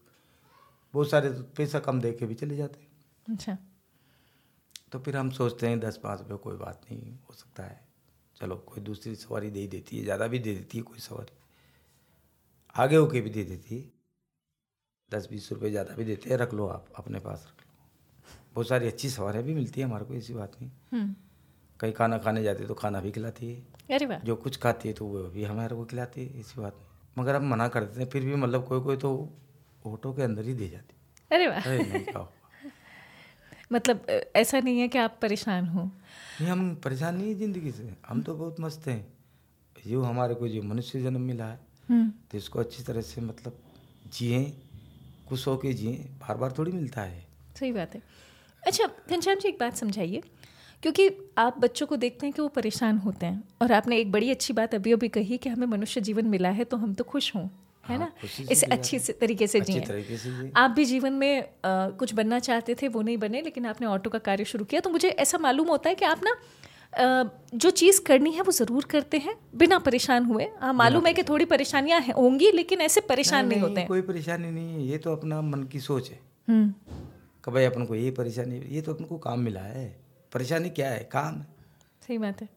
बहुत 0.94 1.10
सारे 1.10 1.30
तो 1.30 1.44
पैसा 1.58 1.80
कम 1.80 2.02
दे 2.02 2.12
के 2.14 2.26
भी 2.26 2.36
चले 2.36 2.56
जाते 2.58 2.80
हैं। 2.80 3.34
अच्छा। 3.34 3.58
तो 4.92 5.00
फिर 5.00 5.18
हम 5.18 5.30
सोचते 5.30 5.68
हैं 5.68 5.80
दस 5.80 5.98
पाँच 6.04 6.20
रुपये 6.20 6.38
कोई 6.38 6.58
बात 6.58 6.86
नहीं 6.92 7.12
हो 7.20 7.34
सकता 7.34 7.64
है। 7.64 7.80
चलो 8.36 8.56
कोई 8.68 8.84
दूसरी 8.84 9.16
सवारी 9.16 9.50
दे 9.50 9.60
ही 9.60 9.68
देती 9.68 9.98
है 9.98 10.04
ज़्यादा 10.04 10.28
भी 10.28 10.40
दे 10.40 10.54
देती 10.56 10.78
है 10.78 10.84
कोई 10.84 11.00
सवारी। 11.00 11.38
आगे 12.76 12.96
होके 12.96 13.22
भी 13.22 13.30
दे 13.30 13.44
देती 13.44 13.78
है। 13.78 13.92
दस 15.10 15.28
बीस 15.32 15.52
रुपये 15.52 15.70
ज़्यादा 15.72 15.96
भी 15.96 16.06
देते 16.06 16.30
हैं 16.30 16.38
रख 16.38 16.54
लो 16.54 16.68
आप 16.68 16.86
अपने 16.96 17.20
पास 17.20 17.46
रख 17.48 17.62
लो। 17.62 17.69
बहुत 18.56 18.68
सारी 18.68 18.88
अच्छी 18.88 19.10
सवारियाँ 19.10 19.44
भी 19.46 19.54
मिलती 19.54 19.82
है 19.82 19.88
हमारे 19.88 20.06
को 20.06 20.14
ऐसी 20.14 20.34
बात 20.34 20.56
नहीं। 20.62 20.72
हम्म। 20.94 21.16
कहीं 21.80 21.94
खाना 21.94 22.18
खाने 22.18 22.44
जाते 22.44 22.66
तो 22.66 22.74
खाना 22.74 23.00
भी 23.02 23.12
खिलाती 23.12 23.50
है। 23.54 23.96
अरे 23.96 24.20
जो 24.26 24.36
कुछ 24.36 24.58
खाती 24.58 24.88
है 24.88 24.94
तो 24.94 25.06
वो 25.06 25.24
भी 25.34 25.44
हमारे 25.44 25.76
को 25.76 25.86
खिलाती 25.86 26.26
है 26.26 26.40
ऐसी 26.40 26.62
बात 26.62 26.76
नहीं। 26.76 27.24
मगर 27.24 27.36
हम 27.36 27.50
मना 27.50 27.68
कर 27.68 27.84
देते 27.84 28.00
हैं 28.02 28.10
फिर 28.10 28.26
भी 28.26 28.36
मतलब 28.36 28.66
कोई 28.68 28.82
कोई 28.82 28.98
तो 28.98 29.12
ऑटो 29.88 30.14
के 30.14 30.22
अंदर 30.24 30.46
ही 30.46 30.54
दे 30.54 30.68
जाती 30.70 30.96
अरे 31.32 31.48
वाह। 31.48 31.62
अरे 31.62 31.84
नहीं 31.84 32.06
खाओ 32.06 32.28
मतलब 33.74 34.06
ऐसा 34.36 34.60
नहीं 34.60 34.80
है 34.80 34.88
कि 34.88 34.98
आप 34.98 35.18
परेशान 35.22 35.68
हो। 35.68 35.84
नहीं 35.84 36.50
हम 36.50 36.76
परेशान 36.76 37.16
नहीं 37.16 37.28
है 37.28 37.36
ज़िंदगी 37.36 37.72
से। 37.72 37.94
हम 38.08 38.22
तो 38.22 38.36
बहुत 38.36 38.60
मस्त 38.60 38.88
हैं। 38.88 39.02
जो 39.76 40.02
हमारे 40.04 40.36
को 40.36 40.48
जो 40.48 40.62
मनुष्य 40.62 41.02
जन्म 41.02 41.22
मिला 41.22 41.46
है 41.46 41.60
हम्म। 41.90 42.10
तो 42.32 42.38
इसको 42.38 42.60
अच्छी 42.60 42.84
तरह 42.84 43.02
से 43.02 43.22
मतलब 43.22 43.60
जिए 44.14 44.44
खुश 45.30 45.48
होके 45.48 45.74
जिए 45.74 45.94
बार 46.20 46.38
बार 46.38 46.54
थोड़ी 46.58 46.72
मिलता 46.72 47.02
है। 47.02 47.28
सही 47.60 47.72
बात 47.72 47.96
है। 47.96 48.02
अच्छा 48.68 48.86
घनश्याम 49.10 49.38
जी 49.40 49.48
एक 49.50 49.58
बात 49.60 49.76
समझाइए। 49.78 50.22
क्योंकि 50.84 51.10
आप 51.38 51.58
बच्चों 51.60 51.86
को 51.88 51.96
देखते 51.98 52.26
हैं 52.26 52.34
कि 52.34 52.42
वो 52.42 52.48
परेशान 52.48 52.98
होते 52.98 53.26
हैं 53.26 53.44
और 53.62 53.72
आपने 53.72 53.98
एक 53.98 54.12
बड़ी 54.12 54.30
अच्छी 54.32 54.54
बात 54.54 54.76
अभी 54.76 54.92
अभी 54.92 55.08
कही 55.08 55.38
कि 55.38 55.50
हमें 55.50 55.66
मनुष्य 55.68 56.02
जीवन 56.02 56.26
मिला 56.26 56.50
है 56.50 56.64
तो 56.64 56.78
हम 56.78 56.94
तो 56.94 57.04
खुश 57.04 57.36
हों 57.36 57.44
है 57.86 57.98
हाँ, 57.98 57.98
ना? 58.00 58.28
इसे 58.52 58.66
अच्छी 58.68 59.00
से 59.00 59.14
तरीके 59.14 59.48
से 59.48 59.62
जिए। 59.62 60.52
आप 60.58 60.72
भी 60.72 60.86
जीवन 60.86 61.14
में 61.14 61.42
अ, 61.42 61.48
कुछ 62.00 62.14
बनना 62.14 62.40
चाहते 62.40 62.76
थे 62.82 62.88
वो 62.88 63.02
नहीं 63.02 63.18
बने 63.18 63.42
लेकिन 63.42 63.66
आपने 63.66 63.88
ऑटो 63.88 64.10
का 64.10 64.20
कार्य 64.20 64.46
शुरू 64.46 64.66
किया 64.66 64.82
तो 64.82 64.90
मुझे 64.90 65.10
ऐसा 65.10 65.38
मालूम 65.38 65.68
होता 65.68 65.90
है 65.90 65.96
कि 65.96 66.06
आप 66.06 66.22
ना 66.24 66.36
जो 67.56 67.70
चीज़ 67.70 68.02
करनी 68.02 68.32
है 68.32 68.42
वो 68.42 68.52
ज़रूर 68.52 68.86
करते 68.92 69.18
हैं 69.18 69.36
बिना 69.56 69.80
परेशान 69.80 70.26
हुए। 70.26 70.48
हाँ 70.62 70.74
मालूम 70.74 71.06
है 71.08 71.14
कि 71.14 71.24
थोड़ी 71.24 71.46
परेशानियाँ 71.46 72.02
होंगी 72.18 72.52
लेकिन 72.52 72.82
ऐसे 72.82 73.02
परेशान 73.02 73.48
नहीं, 73.48 73.60
होते 73.62 73.80
हैं। 73.80 73.88
कोई 73.88 74.02
परेशानी 74.02 74.52
नहीं 74.52 74.74
है 74.74 74.88
ये 74.88 74.98
तो 74.98 75.16
अपना 75.16 75.42
मन 75.42 75.64
की 75.64 75.80
सोच 75.80 76.10
है। 76.10 76.20
हम्म। 76.48 76.74
कि 77.50 77.54
भाई 77.54 77.66
अपन 77.66 77.86
को 77.86 77.96
ये 77.96 78.12
परेशानी 78.12 78.60
ये 78.70 78.82
तो 78.82 78.94
अपन 78.94 79.04
को 79.04 79.18
काम 79.18 79.40
मिला 79.40 79.62
है। 79.62 80.00
परेशानी 80.32 80.70
क्या 80.70 80.90
है? 80.90 81.00
काम 81.00 81.36
है। 81.36 81.48
सही 82.08 82.18
बात 82.18 82.42
है। 82.42 82.50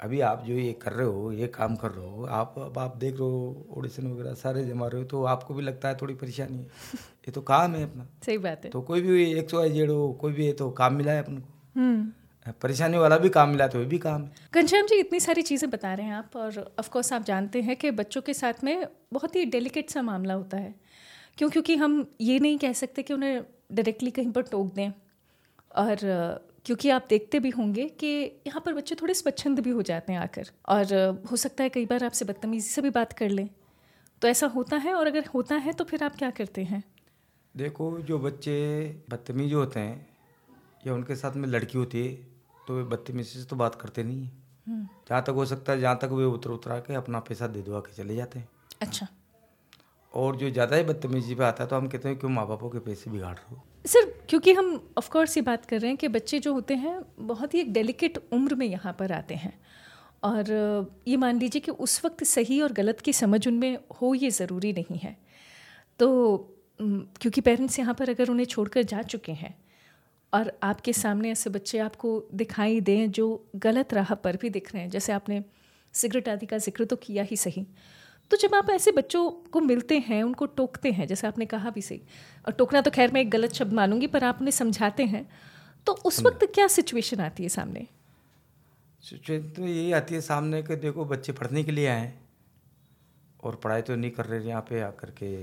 अभी 0.00 0.20
आप 0.20 0.44
जो 0.46 0.54
ये 0.54 0.72
कर 0.72 0.92
रहे 0.92 1.06
हो 1.06 1.32
ये 1.32 1.46
काम 1.46 1.76
कर 1.76 1.90
रहे 1.90 2.06
हो 2.06 2.24
आप 2.24 2.54
अब 2.58 2.78
आप 2.78 2.96
देख 2.96 3.14
रहे 3.14 3.28
हो 3.28 3.66
ऑडिशन 3.78 4.06
वगैरह 4.06 4.34
सारे 4.34 4.64
जमा 4.64 4.86
रहे 4.86 5.00
हो 5.00 5.06
तो 5.08 5.24
आपको 5.24 5.54
भी 5.54 5.62
लगता 5.62 5.88
है 5.88 5.96
थोड़ी 5.96 6.14
परेशानी 6.14 6.58
है। 6.58 6.64
ये 6.98 7.32
तो 7.32 7.40
काम 7.40 7.74
है 7.74 7.82
अपना। 7.84 8.06
सही 8.26 8.38
बात 8.38 8.64
है। 8.64 8.70
तो 8.70 8.80
कोई 8.82 9.00
भी 9.00 9.32
एक 9.32 9.50
सौ 9.50 9.68
जेड 9.68 9.90
हो 9.90 10.12
कोई 10.12 10.32
भी 10.32 10.46
है 10.46 10.52
तो 10.52 10.70
काम 10.70 10.94
मिला 10.94 11.12
है 11.12 11.22
अपन 11.22 11.36
को। 11.36 11.80
हम्म। 11.80 12.52
परेशानी 12.62 12.98
वाला 12.98 13.18
भी 13.18 13.28
काम 13.28 13.48
मिला 13.48 13.66
तो 13.68 13.78
ये 13.78 13.84
भी 13.84 13.98
काम 13.98 14.22
है। 14.22 14.32
घनश्याम 14.54 14.86
जी 14.86 14.94
इतनी 14.94 15.20
सारी 15.20 15.42
चीज़ें 15.42 15.70
बता 15.70 15.94
रहे 15.94 16.06
हैं 16.06 16.14
आप 16.14 16.36
और 16.36 16.74
ऑफ़ 16.78 16.90
कोर्स 16.90 17.12
आप 17.12 17.22
जानते 17.22 17.62
हैं 17.62 17.76
कि 17.76 17.90
बच्चों 17.90 18.22
के 18.22 18.34
साथ 18.34 18.64
में 18.64 18.86
बहुत 19.12 19.36
ही 19.36 19.44
डेलिकेट 19.44 19.90
सा 19.90 20.02
मामला 20.02 20.34
होता 20.34 20.56
है। 20.56 20.74
क्यों? 21.38 21.50
क्योंकि 21.50 21.76
हम 21.76 22.14
ये 22.20 22.38
नहीं 22.38 22.58
कह 22.58 22.72
सकते 22.72 23.02
कि 23.02 23.14
उन्हें 23.14 23.44
डायरेक्टली 23.70 24.10
कहीं 24.10 24.32
पर 24.32 24.42
टोक 24.42 24.72
दें। 24.74 24.90
और 25.76 25.96
क्योंकि 26.66 26.90
आप 26.90 27.06
देखते 27.08 27.38
भी 27.38 27.50
होंगे 27.50 27.88
कि 28.00 28.06
यहाँ 28.46 28.60
पर 28.60 28.74
बच्चे 28.74 28.94
थोड़े 28.94 29.14
स्वच्छंद 29.14 29.60
भी 29.60 29.70
हो 29.70 29.82
जाते 29.82 30.12
हैं 30.12 30.20
आकर। 30.20 30.50
और 30.68 30.94
हो 31.30 31.36
सकता 31.36 31.64
है 31.64 31.70
कई 31.70 31.86
बार 31.86 32.04
आपसे 32.04 32.24
बदतमीज़ी 32.24 32.68
से 32.68 32.82
भी 32.82 32.90
बात 32.90 33.12
कर 33.12 33.30
लें। 33.30 33.48
तो 34.22 34.28
ऐसा 34.28 34.46
होता 34.46 34.76
है 34.76 34.94
और 34.94 35.06
अगर 35.06 35.26
होता 35.34 35.54
है 35.56 35.72
तो 35.72 35.84
फिर 35.84 36.04
आप 36.04 36.16
क्या 36.16 36.30
करते 36.30 36.64
हैं? 36.64 36.82
देखो 37.54 37.98
जो 38.00 38.18
बच्चे 38.18 38.56
बदतमीज 39.10 39.52
होते 39.54 39.80
हैं 39.80 40.06
या 40.86 40.94
उनके 40.94 41.16
साथ 41.16 41.36
में 41.36 41.48
लड़की 41.48 41.78
होती 41.78 42.06
है 42.06 42.14
तो 42.66 42.74
वे 42.74 42.82
बदतमीजी 42.86 43.38
से 43.40 43.44
तो 43.44 43.56
बात 43.56 43.74
करते 43.74 44.04
नहीं 44.04 44.22
हैं। 44.22 44.88
जहाँ 45.08 45.22
तक 45.22 45.30
हो 45.30 45.44
सकता 45.46 45.72
है 45.72 45.80
जहाँ 45.80 45.98
तक 46.02 46.10
वे 46.12 46.24
उतर 46.24 46.50
उतरा 46.50 46.78
के 46.78 46.94
अपना 46.94 47.20
पैसा 47.20 47.46
दे 47.46 47.62
दुआ 47.62 47.80
के 47.80 47.94
चले 47.94 48.16
जाते 48.16 48.38
हैं। 48.38 48.48
अच्छा। 48.82 49.06
और 50.16 50.36
जो 50.36 50.50
ज़्यादा 50.50 50.76
ही 50.76 50.82
बदतमीजी 50.84 51.34
पे 51.34 51.44
आता 51.44 51.64
है 51.64 51.68
तो 51.70 51.76
हम 51.76 51.88
कहते 51.88 52.08
हैं, 52.08 52.18
क्यों 52.18 52.30
माँ 52.30 52.46
बापों 52.48 52.68
के 52.70 52.78
पैसे 52.80 53.10
बिगाड़ 53.10 53.34
रहे 53.34 53.54
हो? 53.54 53.62
सर, 53.86 54.04
क्योंकि 54.28 54.52
हम 54.52 54.74
ऑफ़ 54.98 55.10
कोर्स 55.10 55.36
ये 55.36 55.42
बात 55.42 55.64
कर 55.66 55.80
रहे 55.80 55.90
हैं 55.90 55.96
कि 55.96 56.08
बच्चे 56.08 56.38
जो 56.38 56.52
होते 56.52 56.74
हैं, 56.74 57.00
बहुत 57.20 57.54
ही 57.54 57.60
एक 57.60 57.72
डेलिकेट 57.72 58.18
उम्र 58.32 58.54
में 58.54 58.66
यहाँ 58.66 58.92
पर 58.98 59.12
आते 59.12 59.34
हैं। 59.34 59.52
और, 60.24 60.44
ये 61.08 61.16
मान 61.16 61.38
लीजिए 61.38 61.60
कि 61.60 61.70
उस 61.70 62.04
वक्त 62.04 62.24
सही 62.24 62.60
और 62.60 62.72
गलत 62.72 63.00
की 63.00 63.12
समझ 63.12 63.46
उनमें 63.48 63.78
हो, 64.02 64.14
ये 64.14 64.30
ज़रूरी 64.30 64.72
नहीं 64.72 64.98
है। 64.98 65.16
तो 65.98 66.08
क्योंकि 66.80 67.40
पेरेंट्स 67.40 67.78
यहाँ 67.78 67.94
पर 67.94 68.10
अगर 68.10 68.30
उन्हें 68.30 68.46
छोड़कर 68.46 68.82
जा 68.84 69.02
चुके 69.04 69.32
हैं, 69.32 69.54
और 70.32 70.52
आपके 70.62 70.92
सामने 70.92 71.30
ऐसे 71.30 71.50
बच्चे 71.50 71.78
आपको 71.78 72.10
दिखाई 72.34 72.80
दें, 72.80 73.10
जो 73.10 73.50
गलत 73.56 73.94
राह 73.94 74.14
पर 74.14 74.36
भी 74.36 74.50
दिख 74.50 74.72
रहे 74.74 74.82
हैं, 74.82 74.90
जैसे 74.90 75.12
आपने 75.12 75.42
सिगरेट 75.94 76.28
आदि 76.28 76.46
का 76.46 76.58
ज़िक्र 76.58 76.84
तो 76.84 76.96
किया 76.96 77.22
ही 77.22 77.36
सही 77.36 77.66
तो 78.30 78.36
जब 78.36 78.54
आप 78.54 78.70
ऐसे 78.70 78.92
बच्चों 78.92 79.30
को 79.30 79.60
मिलते 79.60 79.98
हैं 79.98 80.22
उनको 80.22 80.46
टोकते 80.46 80.90
हैं 80.92 81.06
जैसे 81.06 81.26
आपने 81.26 81.46
कहा 81.46 81.70
भी 81.70 81.82
सही 81.82 82.00
और 82.46 82.52
टोकना 82.52 82.80
तो 82.80 82.90
खैर 82.90 83.12
मैं 83.12 83.20
एक 83.20 83.30
गलत 83.30 83.52
शब्द 83.52 83.72
मानूँगी 83.72 84.06
पर 84.06 84.24
आप 84.24 84.36
उन्हें 84.38 84.52
समझाते 84.52 85.04
हैं 85.04 85.28
तो 85.86 85.92
उस 85.92 86.20
वक्त 86.22 86.44
क्या 86.54 86.66
सिचुएशन 86.66 87.20
आती 87.20 87.42
है 87.42 87.48
सामने? 87.48 87.86
सिचुएशन 89.02 89.50
तो 89.50 89.62
यही 89.62 89.92
आती 89.92 90.14
है 90.14 90.20
सामने 90.20 90.62
कि 90.62 90.76
देखो 90.76 91.04
बच्चे 91.04 91.32
पढ़ने 91.32 91.62
के 91.64 91.72
लिए 91.72 91.86
आए 91.86 92.00
हैं 92.00 92.18
और 93.42 93.54
पढ़ाई 93.54 93.82
तो 93.82 93.96
नहीं 93.96 94.10
कर 94.10 94.26
रहे 94.26 94.48
यहाँ 94.48 94.62
पे 94.62 94.80
आकर 94.80 95.10
के 95.10 95.36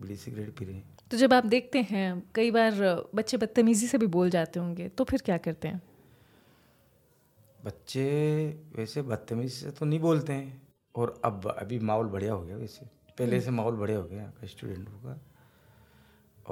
बीड़ी 0.00 0.16
सिगरेट 0.16 0.50
पी 0.58 0.64
रहे 0.64 0.74
हैं। 0.74 0.96
तो 1.10 1.16
जब 1.16 1.32
आप 1.34 1.46
देखते 1.46 1.82
हैं 1.82 2.22
कई 2.34 2.50
बार 2.50 2.72
बच्चे 3.14 3.36
बदतमीज़ी 3.36 3.86
से 3.86 3.98
भी 3.98 4.06
बोल 4.06 4.30
जाते 4.30 4.60
होंगे 4.60 4.88
तो 4.88 5.04
फिर 5.04 5.22
क्या 5.24 5.36
करते 5.38 5.68
हैं? 5.68 5.82
बच्चे 7.64 8.06
वैसे 8.76 9.02
बदतमीजी 9.02 9.48
से 9.48 9.70
तो 9.70 9.86
नहीं 9.86 10.00
बोलते 10.00 10.32
हैं 10.32 10.67
और 10.98 11.20
अब 11.24 11.46
अभी 11.58 11.78
माहौल 11.78 12.06
बढ़िया 12.06 12.32
हो 12.32 12.42
गया 12.42 12.56
वैसे। 12.56 12.86
पहले 13.18 13.40
से 13.40 13.50
माहौल 13.50 13.76
बढ़िया 13.76 13.98
हो 13.98 14.04
गया 14.04 14.18
यहाँ 14.18 14.32
का 14.32 14.46
स्टूडेंटों 14.46 14.92
का। 14.92 15.20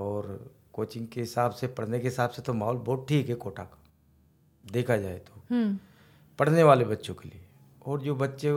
और 0.02 0.54
कोचिंग 0.72 1.08
के 1.08 1.20
हिसाब 1.20 1.50
से 1.50 1.66
पढ़ने 1.66 1.98
के 1.98 2.04
हिसाब 2.04 2.30
से 2.30 2.42
तो 2.42 2.54
माहौल 2.54 2.76
बहुत 2.76 3.06
ठीक 3.08 3.28
है 3.28 3.34
कोटा 3.34 3.64
का। 3.64 3.78
देखा 4.64 4.96
जाए 4.96 5.18
तो। 5.18 5.42
हम्म। 5.50 5.78
पढ़ने 6.38 6.62
वाले 6.62 6.84
बच्चों 6.84 7.14
के 7.14 7.28
लिए। 7.28 7.44
और 7.86 8.00
जो 8.00 8.14
बच्चे 8.14 8.50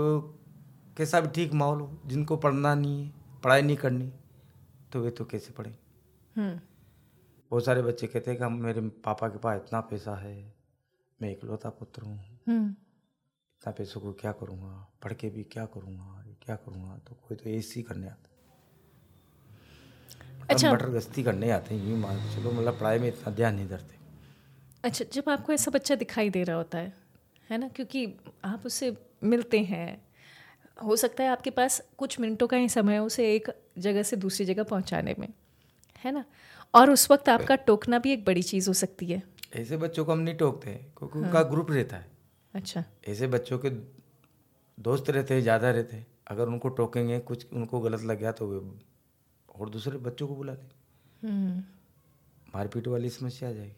कैसा 0.98 1.22
भी 1.22 1.28
ठीक 1.28 1.54
माहौल 1.54 1.82
हो 1.82 1.98
जिनको 2.06 2.38
पढ़ना 2.38 2.76
नहीं 2.76 3.04
है 3.04 3.14
पढ़ाई 3.44 3.62
नहीं 3.62 3.78
करनी 3.78 4.12
तो 4.94 5.02
वे 5.02 5.12
तो 5.12 5.26
कैसे 5.26 5.54
पढ़ें? 5.54 5.76
हम्म। 6.36 6.60
बहुत 7.52 7.66
सारे 7.66 7.82
बच्चे 7.82 8.08
कहते 8.08 8.32
हैं 8.32 8.38
कि 8.38 8.44
हम 8.44 8.54
मेरे 8.54 8.82
पापा 8.82 9.28
के 9.28 9.38
पास 9.38 9.62
इतना 9.62 9.80
पैसा 9.82 10.16
है 10.16 10.54
मैं 11.22 11.32
इकलौता 11.32 11.70
पुत्र 11.70 12.02
हूँ। 12.02 12.18
हम्म। 12.48 12.76
इतना 13.62 13.72
पैसों 13.72 14.02
को 14.02 14.12
क्या 14.14 14.32
करूँगा? 14.32 14.88
पढ़ 15.04 15.14
के 15.14 15.30
भी 15.30 15.44
क्या 15.44 15.66
करूँगा? 15.66 16.24
क्या 16.46 16.56
करूँगा? 16.56 16.98
तो 17.08 17.16
कोई 17.28 17.38
तो 17.38 17.50
एसी 17.50 17.82
करने 17.82 18.08
आता 18.08 18.28
अच्छा। 20.50 20.54
अच्छा। 20.54 20.72
बटर 20.72 20.90
गश्ती 20.90 21.24
करने 21.24 21.50
आते 21.52 21.76
हैं 21.76 21.90
यूँ 21.90 21.98
मान 22.00 22.18
चलो 22.36 22.52
मतलब 22.52 22.80
पढ़ाई 22.80 23.00
में 23.00 23.08
इतना 23.08 23.34
ध्यान 23.34 23.56
नहीं 23.56 23.68
धरते 23.68 23.98
अच्छा 24.84 25.06
जब 25.14 25.30
आपको 25.30 25.54
ऐसा 25.54 25.72
बच्चा 25.72 25.96
दिखाई 25.96 26.30
दे 26.30 26.44
रहा 26.44 26.56
होता 26.56 26.78
है 26.78 26.94
है 27.50 27.58
ना? 27.58 27.68
क्योंकि 27.68 28.06
आप 28.46 28.66
उससे 28.66 28.96
मिलते 29.24 29.60
हैं। 29.60 30.02
हो 30.84 30.96
सकता 30.96 31.24
है 31.24 31.30
आपके 31.30 31.50
पास 31.50 31.82
कुछ 31.98 32.20
मिनटों 32.20 32.48
का 32.48 32.58
ही 32.58 32.70
समय 32.70 32.94
है 32.94 33.02
उसे 33.02 33.34
एक 33.36 33.50
जगह 33.78 34.04
से 34.04 34.16
दूसरी 34.16 34.46
जगह 34.46 34.64
पहुँचाने 34.64 35.16
में 35.20 35.28
है 36.06 36.12
ना? 36.12 36.24
और 36.74 36.90
उस 36.90 37.10
वक्त 37.12 37.30
आपका 37.30 37.56
टोकना 37.68 38.00
भी 38.00 38.14
एक 38.14 38.24
बड़ी 38.26 38.44
चीज़ 38.44 38.68
हो 38.70 38.74
सकती 38.74 39.06
है। 39.06 39.22
ऐसे 39.56 39.78
बच्चों 39.78 40.06
को 40.06 40.12
हम 40.12 40.20
नहीं 40.20 40.36
टोकते 40.36 40.74
क्योंकि 40.98 41.20
उनका 41.20 41.44
ग्रुप 41.44 41.72
रहता 41.72 41.98
है। 41.98 42.19
अच्छा। 42.54 42.84
ऐसे 43.08 43.28
बच्चों 43.28 43.58
के 43.60 43.70
दोस्त 44.78 45.10
रहते 45.10 45.34
हैं 45.34 45.42
ज़्यादा 45.42 45.72
रहते। 45.72 45.96
हैं 45.96 46.06
अगर 46.28 46.48
उनको 46.48 46.70
टोकेंगे 46.70 47.20
कुछ 47.22 47.46
उनको 47.54 47.80
गलत 47.80 48.02
लग 48.04 48.20
गया 48.20 48.32
तो 48.32 48.48
वे 48.48 48.60
और 49.50 49.70
दूसरे 49.70 49.98
बच्चों 50.00 50.28
को 50.28 50.36
बुला 50.36 50.54
लें 50.54 50.70
हम्म, 51.22 51.64
मारपीट 52.56 52.88
वाली 52.88 53.10
समस्या 53.10 53.50
आ 53.50 53.52
जाएगी। 53.52 53.74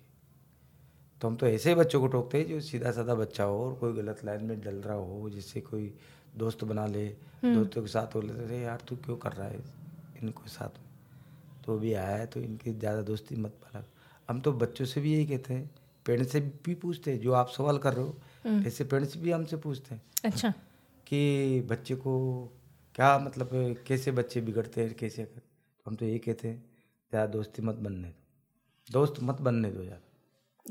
तो 1.21 1.27
हम 1.27 1.35
तो 1.35 1.47
ऐसे 1.47 1.69
ही 1.69 1.75
बच्चों 1.75 1.99
को 2.01 2.07
टोकते 2.07 2.37
हैं 2.37 2.47
जो 2.47 2.59
सीधा 2.61 2.91
साधा 2.91 3.15
बच्चा 3.15 3.43
हो 3.43 3.63
और 3.65 3.73
कोई 3.75 3.93
गलत 3.93 4.23
लाइन 4.25 4.43
में 4.45 4.59
डल 4.61 4.75
रहा 4.75 4.95
हो 4.95 5.29
जिससे 5.29 5.61
कोई 5.61 5.93
दोस्त 6.37 6.63
बना 6.63 6.85
ले 6.87 7.07
दोस्तों 7.43 7.81
के 7.81 7.87
साथ 7.87 8.15
हो 8.15 8.21
लेते 8.21 8.43
अरे 8.43 8.59
यार 8.59 8.83
तू 8.89 8.95
क्यों 8.95 9.17
कर 9.17 9.33
रहा 9.33 9.47
है 9.47 9.59
इनको 10.23 10.47
साथ 10.47 10.77
में? 10.79 10.89
तो 11.65 11.77
भी 11.79 11.93
आया 11.93 12.15
है 12.17 12.25
तो 12.25 12.39
इनकी 12.39 12.73
ज़्यादा 12.73 13.01
दोस्ती 13.01 13.35
मत 13.35 13.55
बना 13.63 13.83
हम 14.29 14.39
तो 14.41 14.51
बच्चों 14.53 14.85
से 14.85 15.01
भी 15.01 15.13
यही 15.13 15.25
कहते 15.25 15.53
हैं 15.53 15.69
पेरेंट्स 16.05 16.31
से 16.31 16.39
भी 16.65 16.73
पूछते 16.75 17.11
हैं 17.11 17.19
जो 17.19 17.33
आप 17.33 17.49
सवाल 17.49 17.77
कर 17.77 17.93
रहे 17.93 18.05
हो 18.05 18.15
ऐसे 18.67 18.83
पेरेंट्स 18.83 19.17
भी 19.17 19.31
हमसे 19.31 19.57
पूछते 19.57 19.95
हैं 19.95 20.01
अच्छा। 20.25 20.49
कि 21.07 21.61
बच्चे 21.61 21.95
को 21.95 22.13
क्या 22.95 23.17
मतलब 23.19 23.49
कैसे 23.87 24.11
बच्चे 24.11 24.41
बिगड़ते 24.41 24.83
हैं 24.83 24.93
कैसे 24.95 25.25
कर? 25.25 25.39
तो 25.39 25.83
हम 25.85 25.95
तो 25.95 26.05
यही 26.05 26.19
कहते 26.19 26.47
हैं 26.47 26.63
यार 27.13 27.27
दोस्ती 27.27 27.61
मत 27.61 27.75
बनने 27.75 28.07
दो। 28.07 28.91
दोस्त 28.91 29.23
मत 29.23 29.41
बनने 29.41 29.71
दो 29.71 29.83
यार। 29.83 30.01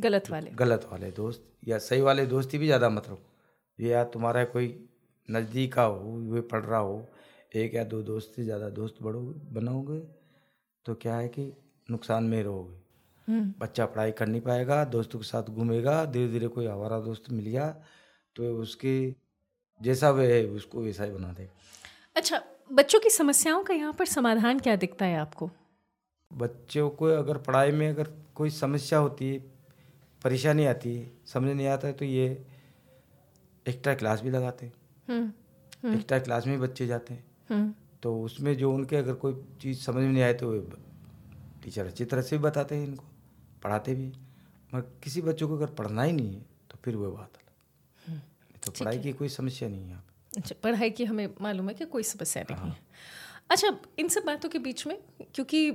गलत 0.01 0.31
वाले। 0.31 0.51
गलत 0.51 0.89
वाले 0.93 1.11
दोस्त 1.11 1.45
या 1.69 1.79
सही 1.79 2.01
वाले 2.01 2.27
दोस्ती 2.27 2.59
भी 2.59 2.67
ज़्यादा 2.67 2.89
मत 2.91 3.09
रखो। 3.09 3.33
ये 3.79 3.91
यार 3.91 4.05
तुम्हारा 4.05 4.45
कोई 4.45 4.89
नज़दीक 5.31 5.75
का 5.75 5.83
हो 5.83 6.13
वे 6.33 6.41
पढ़ 6.41 6.65
रहा 6.65 6.79
हो 6.79 7.07
एक 7.57 7.75
या 7.75 7.85
दो 7.85 8.03
दोस्त 8.03 8.33
से 8.37 8.45
ज़्यादा 8.45 8.69
दोस्त 8.71 9.03
बढ़ो 9.03 9.21
बनाओगे 9.53 9.99
तो 10.87 10.95
क्या 10.95 11.17
है 11.17 11.29
कि 11.29 11.53
नुकसान 11.91 12.25
में 12.25 12.43
रहोगे? 12.43 12.75
हम्म, 12.75 12.80
बच्चा 13.61 13.87
पढ़ाई 13.87 14.13
कर 14.13 14.27
नहीं 14.27 14.41
पाएगा 14.41 14.85
दोस्तों 14.85 15.19
के 15.19 15.25
साथ 15.25 15.43
घूमेगा 15.43 16.05
धीरे 16.05 16.29
धीरे 16.29 16.49
कोई 16.49 16.67
हमारा 16.67 17.01
दोस्त 17.01 17.31
मिल 17.33 17.47
गया 17.47 17.69
तो 18.37 18.55
उसके 18.57 18.95
जैसा 19.81 20.11
वह 20.11 20.29
है 20.29 20.45
उसको 20.47 20.81
वैसा 20.81 21.05
ही 21.05 21.11
बना 21.11 21.33
देगा 21.33 21.53
अच्छा 22.17 22.43
बच्चों 22.73 23.01
की 23.01 23.11
समस्याओं 23.11 23.63
का 23.65 23.75
यहाँ 23.75 23.93
पर 23.93 24.07
समाधान 24.07 24.59
क्या 24.59 24.77
दिखता 24.77 25.07
है 25.07 25.17
आपको? 25.19 25.51
बच्चों 26.33 26.89
को 26.91 27.07
अगर 27.07 27.39
पढ़ाई 27.39 27.73
में 27.73 27.89
अगर 27.89 28.09
कोई 28.35 28.51
समस्या 28.51 28.99
होती 28.99 29.29
है 29.29 29.39
परेशानी 30.23 30.67
आती 30.67 30.95
है 30.97 31.11
समझ 31.27 31.51
नहीं 31.51 31.67
आता 31.67 31.89
है 31.89 31.93
तो 31.93 32.05
ये 32.05 32.27
एक्स्ट्रा 33.67 33.95
क्लास 33.95 34.23
भी 34.23 34.31
लगाते 34.31 34.67
हैं। 34.67 34.73
हम्म, 35.09 35.95
एक्स्ट्रा 35.95 36.19
क्लास 36.19 36.47
में 36.47 36.61
बच्चे 36.61 36.87
जाते 36.87 37.15
हैं। 37.15 37.25
हम्म, 37.51 37.73
तो 38.03 38.23
उसमें 38.23 38.57
जो 38.57 38.73
उनके 38.73 38.97
अगर 38.97 39.15
कोई 39.15 39.35
चीज़ 39.63 39.81
समझ 39.81 40.03
में 40.03 40.13
नहीं 40.13 40.23
आए 40.23 40.35
तो 40.35 40.53
टीचर 41.65 41.87
अच्छी 41.87 42.05
तरह 42.05 42.23
से 42.23 42.39
भी 42.39 42.43
बताते 42.45 42.75
हैं 42.75 42.87
इनको। 42.87 43.05
पढ़ाते 43.63 43.95
भी 43.95 44.07
मगर 44.75 44.87
किसी 45.05 45.23
बच्चों 45.23 45.49
को 45.49 45.57
अगर 45.57 45.75
पढ़ना 45.75 46.03
ही 46.03 46.13
नहीं 46.13 46.35
है 46.35 46.45
तो 46.71 46.79
फिर 46.85 46.97
वो 46.97 47.11
बात 47.11 47.37
अलग 47.37 48.21
तो 48.65 48.73
पढ़ाई 48.73 48.99
की 48.99 49.13
कोई 49.13 49.29
समस्या 49.31 49.69
नहीं 49.69 49.83
है 49.83 49.89
यहाँ 49.89 50.05
अच्छा 50.37 50.55
पढ़ाई 50.63 50.91
की 50.91 51.05
हमें 51.05 51.29
मालूम 51.41 51.69
है 51.69 51.75
कि 51.75 51.85
कोई 51.87 52.03
समस्या 52.03 52.43
नहीं 52.51 52.71
है। 52.71 52.77
अच्छा 53.51 53.69
इन 53.99 54.09
सब 54.09 54.23
बातों 54.27 54.49
के 54.49 54.59
बीच 54.59 54.87
में 54.87 54.97
क्योंकि 55.35 55.71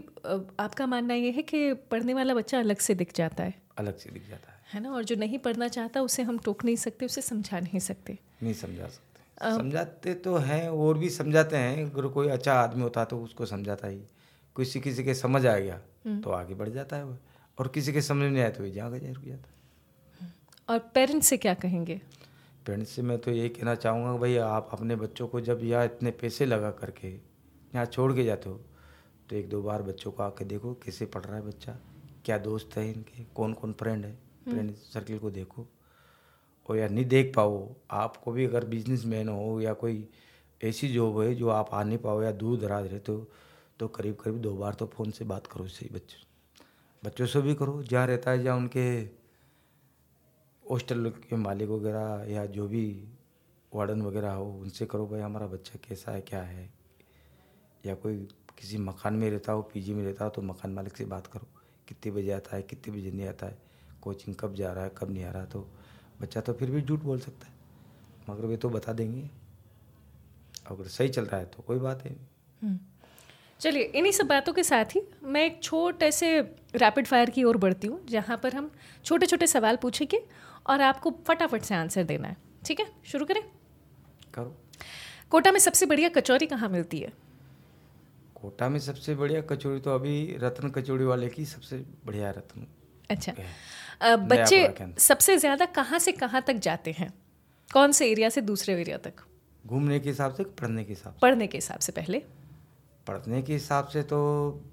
आपका 0.59 0.85
मानना 0.87 1.13
ये 1.13 1.31
है 1.31 1.41
कि 1.43 1.73
पढ़ने 1.91 2.13
वाला 2.13 2.33
बच्चा 2.33 2.59
अलग 2.59 2.77
से 2.79 2.95
दिख 2.95 3.13
जाता 3.15 3.43
है। 3.43 3.53
अलग 3.77 3.97
से 3.97 4.09
दिख 4.09 4.29
जाता 4.29 4.51
है। 4.51 4.63
है 4.73 4.79
ना? 4.81 4.91
और 4.91 5.03
जो 5.03 5.15
नहीं 5.15 5.39
पढ़ना 5.39 5.67
चाहता 5.67 6.01
उसे 6.01 6.23
हम 6.23 6.37
टोक 6.37 6.63
नहीं 6.65 6.75
सकते 6.75 7.05
उसे 7.05 7.21
समझा 7.21 7.59
नहीं 7.59 7.79
सकते। 7.81 8.17
नहीं 8.43 8.53
समझा 8.53 8.87
सकते। 8.87 9.51
समझाते 9.57 10.13
तो 10.23 10.35
हैं 10.37 10.69
और 10.69 10.97
भी 10.97 11.09
समझाते 11.09 11.57
हैं। 11.57 11.91
अगर 11.91 12.07
कोई 12.09 12.27
अच्छा 12.29 12.53
आदमी 12.53 12.83
होता 12.83 13.05
तो 13.05 13.21
उसको 13.23 13.45
समझाता 13.45 13.87
ही। 13.87 13.99
किसी 14.55 14.79
किसी 14.79 15.03
के 15.03 15.13
समझ 15.15 15.45
आ 15.45 15.57
गया 15.57 15.77
तो 16.19 16.31
आगे 16.31 16.55
बढ़ 16.55 16.69
जाता 16.69 16.95
है 16.95 17.05
वो। 17.05 17.17
और 17.59 17.67
किसी 17.67 17.93
के 17.93 18.01
समझ 18.01 18.31
नहीं 18.31 18.41
आया 18.41 18.49
तो 18.49 18.65
ये 18.65 18.79
आगे 18.79 19.13
रुक 19.13 19.23
जाता 19.25 19.49
और 20.69 20.79
पेरेंट्स 20.79 21.27
से 21.27 21.37
क्या 21.37 21.53
कहेंगे? 21.53 22.01
पेरेंट्स 22.65 22.91
से 22.91 23.01
मैं 23.01 23.17
तो 23.17 23.31
यही 23.31 23.49
कहना 23.49 23.75
चाहूँगा 23.75 24.17
भाई 24.17 24.37
आप 24.37 24.69
अपने 24.71 24.95
बच्चों 24.95 25.27
को 25.27 25.41
जब 25.41 25.59
यहाँ 25.63 25.85
इतने 25.85 26.11
पैसे 26.11 26.45
लगा 26.45 26.71
करके 26.71 27.07
यहाँ 27.07 27.85
छोड़ 27.85 28.13
के 28.13 28.23
जाते 28.23 28.49
हो 28.49 28.61
तो 29.29 29.35
एक 29.35 29.49
दो 29.49 29.61
बार 29.61 29.81
बच्चों 29.81 30.11
को 30.11 30.23
आके 30.23 30.45
देखो 30.45 30.73
कैसे 30.73 31.05
पढ़ 31.05 31.21
रहा 31.21 31.35
है 31.35 31.41
बच्चा 31.41 31.77
क्या 32.25 32.37
दोस्त 32.37 32.77
है 32.77 32.91
इनके 32.91 33.23
कौन 33.23 33.53
कौन 33.53 33.73
फ्रेंड 33.73 34.05
है 34.05 34.19
फ्रेंड 34.43 34.75
सर्किल 34.75 35.19
को 35.19 35.31
देखो 35.31 35.67
और 36.69 36.77
या 36.77 36.87
नहीं 36.87 37.05
देख 37.05 37.35
पाओ 37.35 37.75
आपको 37.91 38.31
भी 38.31 38.45
अगर 38.45 38.65
बिजनेसमैन 38.65 39.29
हो 39.29 39.61
या 39.61 39.73
कोई 39.73 40.09
ऐसी 40.63 40.87
जॉब 40.87 41.21
है 41.21 41.35
जो 41.35 41.49
आप 41.49 41.69
आ 41.71 41.83
नहीं 41.83 41.97
पाओ 41.97 42.21
या 42.21 42.31
दूर 42.31 42.59
दराज 42.59 42.87
रहते 42.87 43.11
हो 43.11 43.27
तो 43.79 43.87
करीब 43.87 44.15
करीब 44.15 44.37
दो 44.41 44.53
बार 44.53 44.73
तो 44.73 44.85
फ़ोन 44.85 45.11
से 45.11 45.25
बात 45.25 45.47
करो 45.47 45.65
इससे 45.65 45.89
बच्चों 45.91 46.24
बच्चों 47.05 47.25
से 47.25 47.41
भी 47.41 47.55
करो, 47.55 47.83
जहाँ 47.83 48.07
रहता 48.07 48.31
है, 48.31 48.43
जहाँ 48.43 48.57
उनके 48.57 49.01
हॉस्टल 50.71 51.09
के 51.09 51.35
मालिक 51.35 51.69
वगैरह 51.69 52.25
या 52.31 52.45
जो 52.45 52.67
भी 52.67 53.07
वार्डन 53.75 54.01
वगैरह 54.01 54.31
हो, 54.31 54.45
उनसे 54.45 54.85
करो 54.85 55.07
भाई, 55.07 55.19
हमारा 55.19 55.47
बच्चा 55.47 55.79
कैसा 55.89 56.11
है, 56.11 56.21
क्या 56.21 56.41
है? 56.41 56.73
या 57.85 57.95
कोई 57.95 58.27
किसी 58.57 58.77
मकान 58.77 59.13
में 59.13 59.29
रहता 59.29 59.51
हो, 59.51 59.61
पीजी 59.61 59.93
में 59.93 60.05
रहता 60.05 60.25
हो 60.25 60.31
तो 60.31 60.41
मकान 60.41 60.71
मालिक 60.71 60.97
से 60.97 61.05
बात 61.05 61.27
करो। 61.27 61.47
कितने 61.87 62.11
बजे 62.11 62.31
आता 62.31 62.55
है, 62.55 62.61
कितने 62.61 62.97
बजे 62.97 63.11
नहीं 63.11 63.27
आता 63.27 63.45
है 63.45 63.57
कोचिंग 64.01 64.35
कब 64.35 64.53
जा 64.53 64.73
रहा 64.73 64.83
है, 64.83 64.91
कब 64.97 65.11
नहीं 65.11 65.23
आ 65.23 65.31
रहा 65.31 65.45
तो 65.45 65.67
बच्चा 66.21 66.41
तो 66.41 66.53
फिर 66.53 66.71
भी 66.71 66.81
झूठ 66.81 66.99
बोल 66.99 67.19
सकता 67.19 67.47
है। 67.47 67.53
मगर 68.29 68.45
वे 68.45 68.57
तो 68.57 68.69
बता 68.69 68.93
देंगे। 68.93 69.29
अगर 70.67 70.83
सही 70.83 71.09
चल 71.09 71.25
रहा 71.25 71.37
है 71.37 71.45
तो 71.45 71.63
कोई 71.63 71.79
बात 71.79 72.03
है। 72.05 72.15
चलिए 73.59 73.83
इन्हीं 73.95 74.11
सब 74.11 74.27
बातों 74.27 74.53
के 74.53 74.63
साथ 74.63 74.95
ही 74.95 75.01
मैं 75.23 75.45
एक 75.45 75.59
छोटे 75.63 76.11
से 76.11 76.39
रैपिड 76.75 77.07
फायर 77.07 77.29
की 77.29 77.43
ओर 77.43 77.57
बढ़ती 77.57 77.87
हूँ 77.87 77.99
जहाँ 78.09 78.37
पर 78.43 78.55
हम 78.55 78.71
छोटे 79.05 79.25
छोटे 79.25 79.47
सवाल 79.47 79.75
पूछेंगे 79.81 80.21
और 80.67 80.81
आपको 80.81 81.13
फटाफट 81.27 81.61
से 81.63 81.75
आंसर 81.75 82.03
देना 82.03 82.27
है। 82.27 82.37
ठीक 82.65 82.79
है? 82.79 82.85
शुरू 83.05 83.25
करें? 83.25 83.41
करो। 84.33 84.55
कोटा 85.31 85.51
में 85.51 85.59
सबसे 85.59 85.85
बढ़िया 85.85 86.09
कचौरी 86.09 86.45
कहाँ 86.45 86.69
मिलती 86.69 86.99
है? 86.99 87.11
कोटा 88.35 88.69
में 88.69 88.79
सबसे 88.79 89.15
बढ़िया 89.15 89.41
कचौड़ी 89.41 89.79
तो 89.79 89.93
अभी 89.95 90.37
रत्न 90.41 90.69
कचौड़ी 90.69 91.05
वाले 91.05 91.29
की 91.29 91.45
सबसे 91.45 91.77
बढ़िया 92.05 92.29
रत्न 92.37 92.67
अच्छा। 93.09 94.15
बच्चे 94.15 94.91
सबसे 94.99 95.37
ज़्यादा 95.37 95.65
कहाँ 95.75 95.99
से 95.99 96.11
कहाँ 96.11 96.41
तक 96.47 96.55
जाते 96.63 96.91
हैं? 96.91 97.11
कौन 97.69 97.91
से 97.91 98.09
एरिया 98.11 98.29
से 98.29 98.41
दूसरे 98.41 98.73
एरिया 98.81 98.97
तक? 98.97 99.13
घूमने 99.65 99.99
के 99.99 100.09
हिसाब 100.09 100.33
से 100.33 100.43
पढ़ने 100.43 100.83
के 100.83 100.93
हिसाब 100.93 101.13
से? 101.13 101.19
पढ़ने 101.21 101.47
के 101.47 101.57
हिसाब 101.57 101.79
से 101.79 101.91
पहले। 101.91 102.21
पढ़ने 103.07 103.41
के 103.41 103.53
हिसाब 103.53 103.87
से 103.87 104.01
तो 104.03 104.17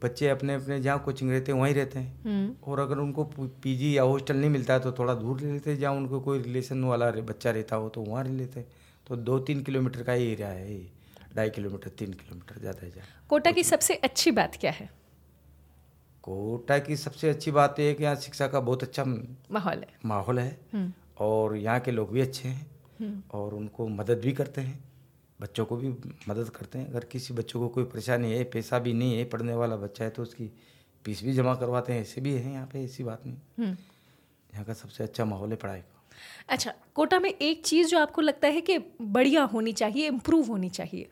बच्चे 0.02 0.28
अपने 0.28 0.54
अपने 0.54 0.80
जहाँ 0.80 0.98
कोचिंग 1.04 1.30
रहते 1.30 1.52
हैं 1.52 1.58
वहीं 1.60 1.74
रहते 1.74 1.98
हैं। 1.98 2.22
हम्म, 2.24 2.54
और 2.72 2.80
अगर 2.80 2.98
उनको 2.98 3.24
पीजी 3.62 3.96
या 3.96 4.02
हॉस्टल 4.02 4.36
नहीं 4.36 4.50
मिलता 4.50 4.74
है 4.74 4.80
तो 4.80 4.92
थोड़ा 4.92 5.14
दूर 5.14 5.40
ले 5.40 5.52
लेते 5.52 5.70
हैं 5.70 5.78
जहाँ 5.78 5.94
उनको 5.94 6.20
कोई 6.20 6.38
रिलेशन 6.42 6.84
वाला 6.84 7.08
रे- 7.08 7.24
बच्चा 7.24 7.50
रहता 7.50 7.76
हो 7.76 7.88
तो 7.88 8.02
वहाँ 8.02 8.24
रह 8.24 8.30
लेते। 8.30 8.60
हैं 8.60 8.68
तो 9.06 9.16
दो 9.16 9.38
तीन 9.38 9.62
किलोमीटर 9.62 10.02
का 10.02 10.12
ही 10.12 10.30
एरिया 10.32 10.48
है 10.48 10.72
ये 10.74 10.90
ढाई 11.36 11.50
किलोमीटर 11.50 11.90
तीन 11.90 12.12
किलोमीटर 12.12 12.60
ज़्यादा 12.60 12.86
है 12.86 12.92
कोटा 13.28 13.50
की 13.50 13.62
सबसे 13.64 13.94
अच्छी 13.94 14.30
बात 14.30 14.56
क्या 14.60 14.70
है? 14.70 14.88
कोटा 16.22 16.78
की 16.78 16.96
सबसे 16.96 17.30
अच्छी 17.30 17.50
बात 17.50 17.78
ये 17.80 17.88
है 17.88 17.94
कि 17.94 18.04
यहाँ 18.04 18.16
शिक्षा 18.16 18.46
का 18.48 18.60
बहुत 18.60 18.82
अच्छा 18.82 19.04
माहौल 19.04 19.78
है। 19.78 19.88
माहौल 20.04 20.38
है। 20.38 20.58
हम्म, 20.72 20.92
और 21.18 21.56
यहाँ 21.56 21.80
के 21.80 21.90
लोग 21.90 22.12
भी 22.12 22.20
अच्छे 22.20 22.48
हैं। 22.48 22.66
हम्म, 23.00 23.22
और 23.34 23.54
उनको 23.54 23.88
मदद 23.88 24.20
भी 24.20 24.32
करते 24.32 24.60
हैं। 24.60 24.91
बच्चों 25.42 25.64
को 25.66 25.76
भी 25.76 25.88
मदद 26.28 26.48
करते 26.48 26.78
हैं। 26.78 26.88
अगर 26.88 27.05
किसी 27.05 27.35
बच्चों 27.35 27.61
को 27.61 27.68
कोई 27.68 27.85
परेशानी 27.85 28.33
है 28.33 28.42
पैसा 28.50 28.78
भी 28.78 28.92
नहीं 28.92 29.16
है 29.18 29.24
पढ़ने 29.24 29.55
वाला 29.55 29.76
बच्चा 29.76 30.05
है 30.05 30.11
तो 30.11 30.22
उसकी 30.22 30.46
फ़ीस 31.05 31.22
भी 31.22 31.33
जमा 31.33 31.55
करवाते 31.55 31.92
हैं। 31.92 32.00
ऐसे 32.00 32.20
भी 32.20 32.33
हैं 32.33 32.52
यहाँ 32.52 32.66
पे 32.66 32.85
ऐसी 32.85 33.05
बात 33.05 33.26
नहीं। 33.26 33.37
हम्म। 33.59 33.76
यहाँ 34.52 34.64
का 34.64 34.74
सबसे 34.74 35.05
अच्छा 35.05 35.24
माहौल 35.24 35.50
है 35.50 35.57
पढ़ाई 35.57 35.81
का। 35.81 36.02
अच्छा 36.48 36.72
कोटा 36.94 37.18
में 37.20 37.31
एक 37.31 37.64
चीज़ 37.64 37.88
जो 37.88 37.98
आपको 37.98 38.20
लगता 38.20 38.48
है 38.48 38.61
कि 38.61 38.78
बढ़िया 39.02 39.42
होनी 39.44 39.72
चाहिए 39.72 40.07
इम्प्रूव 40.07 40.46
होनी 40.46 40.68
चाहिए? 40.70 41.09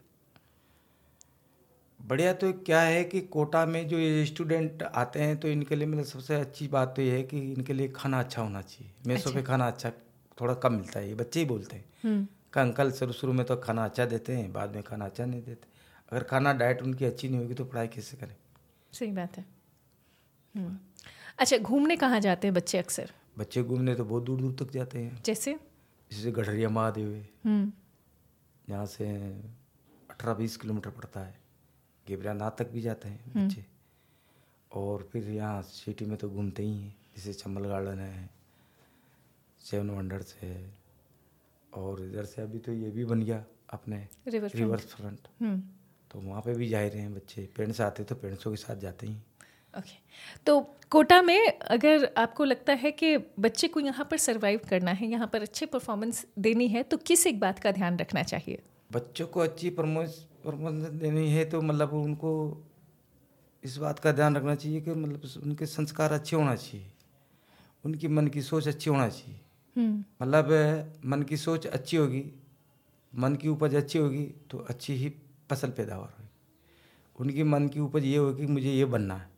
बढ़िया 2.00 2.32
तो 2.32 2.52
क्या 2.66 2.80
है 2.80 3.02
कि 3.04 3.20
कोटा 3.20 3.64
में 3.66 3.86
जो 3.88 3.96
स्टूडेंट 4.26 4.82
आते 4.82 5.20
हैं 5.20 5.36
तो 5.40 5.48
इनके 5.48 5.76
लिए 5.76 5.86
मतलब 5.86 6.04
सबसे 6.04 6.34
अच्छी 6.34 6.68
बात 6.68 6.92
तो 6.96 7.02
ये 7.02 7.16
है 7.16 7.22
कि 7.22 7.40
इनके 7.52 7.72
लिए 7.72 7.88
खाना 7.88 8.20
अच्छा 8.20 8.42
होना 8.42 8.62
चाहिए। 8.62 8.92
मेसों 9.06 9.32
पे 9.32 9.42
खाना 9.42 9.66
अच्छा 9.66 9.90
थोड़ा 10.38 10.54
कम 10.54 10.72
मिलता 10.72 11.00
है 11.00 11.08
ये 11.08 11.14
बच्चे 11.14 11.40
ही 11.40 11.46
बोलते 11.46 11.76
हैं। 11.76 11.84
हम्म, 12.04 12.26
का 12.52 12.60
अंकल 12.60 12.90
शुरू 12.92 13.12
शुरू 13.12 13.32
में 13.32 13.46
तो 13.46 13.56
खाना 13.56 13.84
अच्छा 13.84 14.06
देते 14.06 14.36
हैं 14.36 14.52
बाद 14.52 14.74
में 14.74 14.82
खाना 14.82 15.04
अच्छा 15.04 15.24
नहीं 15.24 15.42
देते। 15.42 15.68
अगर 16.12 16.22
खाना 16.22 16.52
डाइट 16.52 16.82
उनकी 16.82 17.04
अच्छी 17.04 17.28
नहीं 17.28 17.40
होगी 17.40 17.54
तो 17.54 17.64
पढ़ाई 17.64 17.88
कैसे 17.88 18.16
करें? 18.16 18.36
सही 18.92 19.12
बात 19.12 19.38
है। 19.38 19.44
हम्म। 20.56 20.78
अच्छा 21.38 21.58
घूमने 21.58 21.96
कहाँ 21.96 22.20
जाते 22.20 22.46
हैं 22.46 22.54
बच्चे 22.54 22.78
अक्सर? 22.78 23.12
बच्चे 23.38 23.62
घूमने 23.62 23.94
तो 23.94 24.04
बहुत 24.04 24.22
दूर 24.22 24.40
दूर 24.40 24.52
तक 24.52 24.70
जाते 24.72 24.98
हैं। 24.98 25.22
जैसे? 25.22 25.58
जैसे 26.12 26.32
गढ़रिया 26.32 26.68
महादेव 26.68 27.12
है। 27.12 27.28
हम्म, 27.44 27.72
यहाँ 28.70 28.86
से 28.86 29.08
अठारह 30.10 30.34
बीस 30.34 30.56
किलोमीटर 30.56 30.90
पड़ता 30.90 31.20
है। 31.20 31.40
गेबरा 32.08 32.32
नाथ 32.32 32.50
तक 32.50 32.70
भी 32.70 32.80
जाते 32.80 33.08
हैं 33.08 33.32
बच्चे। 33.36 33.64
और 34.72 35.08
फिर 35.12 35.30
यहाँ 35.30 35.62
सिटी 35.62 36.04
में 36.04 36.18
तो 36.18 36.30
घूमते 36.30 36.62
ही 36.62 36.76
हैं। 36.78 36.96
जैसे 37.16 37.32
चंबल 37.32 37.64
गार्डन 37.64 37.98
है 37.98 38.30
सेवन 39.60 39.90
वंडर्स 39.90 40.34
है। 40.34 40.79
और 41.72 42.04
इधर 42.04 42.24
से 42.24 42.42
अभी 42.42 42.58
तो 42.58 42.72
ये 42.72 42.90
भी 42.90 43.04
बन 43.04 43.22
गया 43.22 43.44
अपने 43.72 43.96
रिवर 44.28 44.48
फ्रंट 44.48 44.62
रिवर्स 44.62 44.94
फ्रंट 44.94 45.28
हम्म। 45.40 45.62
तो 46.10 46.20
वहाँ 46.20 46.40
पे 46.42 46.54
भी 46.54 46.68
जा 46.68 46.80
रहे 46.80 47.00
हैं 47.00 47.14
बच्चे। 47.14 47.48
पेरेंट्स 47.56 47.80
आते 47.80 48.04
तो 48.04 48.14
पेरेंट्सों 48.14 48.50
के 48.50 48.56
साथ 48.56 48.76
जाते 48.76 49.06
ही 49.06 49.14
ओके 49.74 49.98
तो 50.46 50.60
कोटा 50.90 51.20
में 51.22 51.46
अगर 51.48 52.08
आपको 52.16 52.44
लगता 52.44 52.72
है 52.74 52.90
कि 52.92 53.16
बच्चे 53.40 53.68
को 53.68 53.80
यहाँ 53.80 54.04
पर 54.10 54.16
सरवाइव 54.16 54.60
करना 54.70 54.90
है 54.90 55.06
यहाँ 55.06 55.26
पर 55.26 55.42
अच्छे 55.42 55.66
परफॉर्मेंस 55.66 56.24
देनी 56.38 56.68
है 56.68 56.82
तो 56.82 56.96
किस 56.96 57.26
एक 57.26 57.38
बात 57.40 57.58
का 57.58 57.72
ध्यान 57.72 57.98
रखना 57.98 58.22
चाहिए? 58.22 58.62
बच्चों 58.92 59.26
को 59.26 59.40
अच्छी 59.40 59.70
परफॉर्मेंस 59.70 60.82
देनी 60.92 61.30
है 61.30 61.44
तो 61.44 61.60
मतलब 61.62 61.92
उनको 61.92 62.32
इस 63.64 63.76
बात 63.76 63.98
का 63.98 64.12
ध्यान 64.12 64.36
रखना 64.36 64.54
चाहिए 64.54 64.80
कि 64.80 64.90
मतलब 64.90 65.42
उनके 65.42 65.66
संस्कार 65.66 66.12
अच्छे 66.12 66.36
होना 66.36 66.54
चाहिए। 66.56 66.86
उनकी 67.84 68.08
मन 68.08 68.28
की 68.28 68.42
सोच 68.42 68.68
अच्छी 68.68 68.90
होना 68.90 69.08
चाहिए। 69.08 69.40
मतलब 69.76 70.92
मन 71.04 71.22
की 71.22 71.36
सोच 71.36 71.66
अच्छी 71.66 71.96
होगी 71.96 72.24
मन 73.12 73.34
की 73.34 73.48
उपज 73.48 73.74
अच्छी 73.74 73.98
होगी 73.98 74.24
तो 74.50 74.58
अच्छी 74.68 74.94
ही 74.94 75.12
फ़सल 75.50 75.70
पैदावार 75.70 76.08
होगी। 76.08 76.28
उनकी 77.18 77.42
मन 77.44 77.68
की 77.68 77.80
उपज 77.80 78.04
ये 78.04 78.16
होगी 78.16 78.46
कि 78.46 78.52
मुझे 78.52 78.70
ये 78.70 78.84
बनना 78.86 79.14
है 79.14 79.28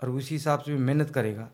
और 0.00 0.10
उसी 0.10 0.34
हिसाब 0.34 0.60
से 0.60 0.72
भी 0.72 0.78
मेहनत 0.78 1.10
करेगा 1.10 1.48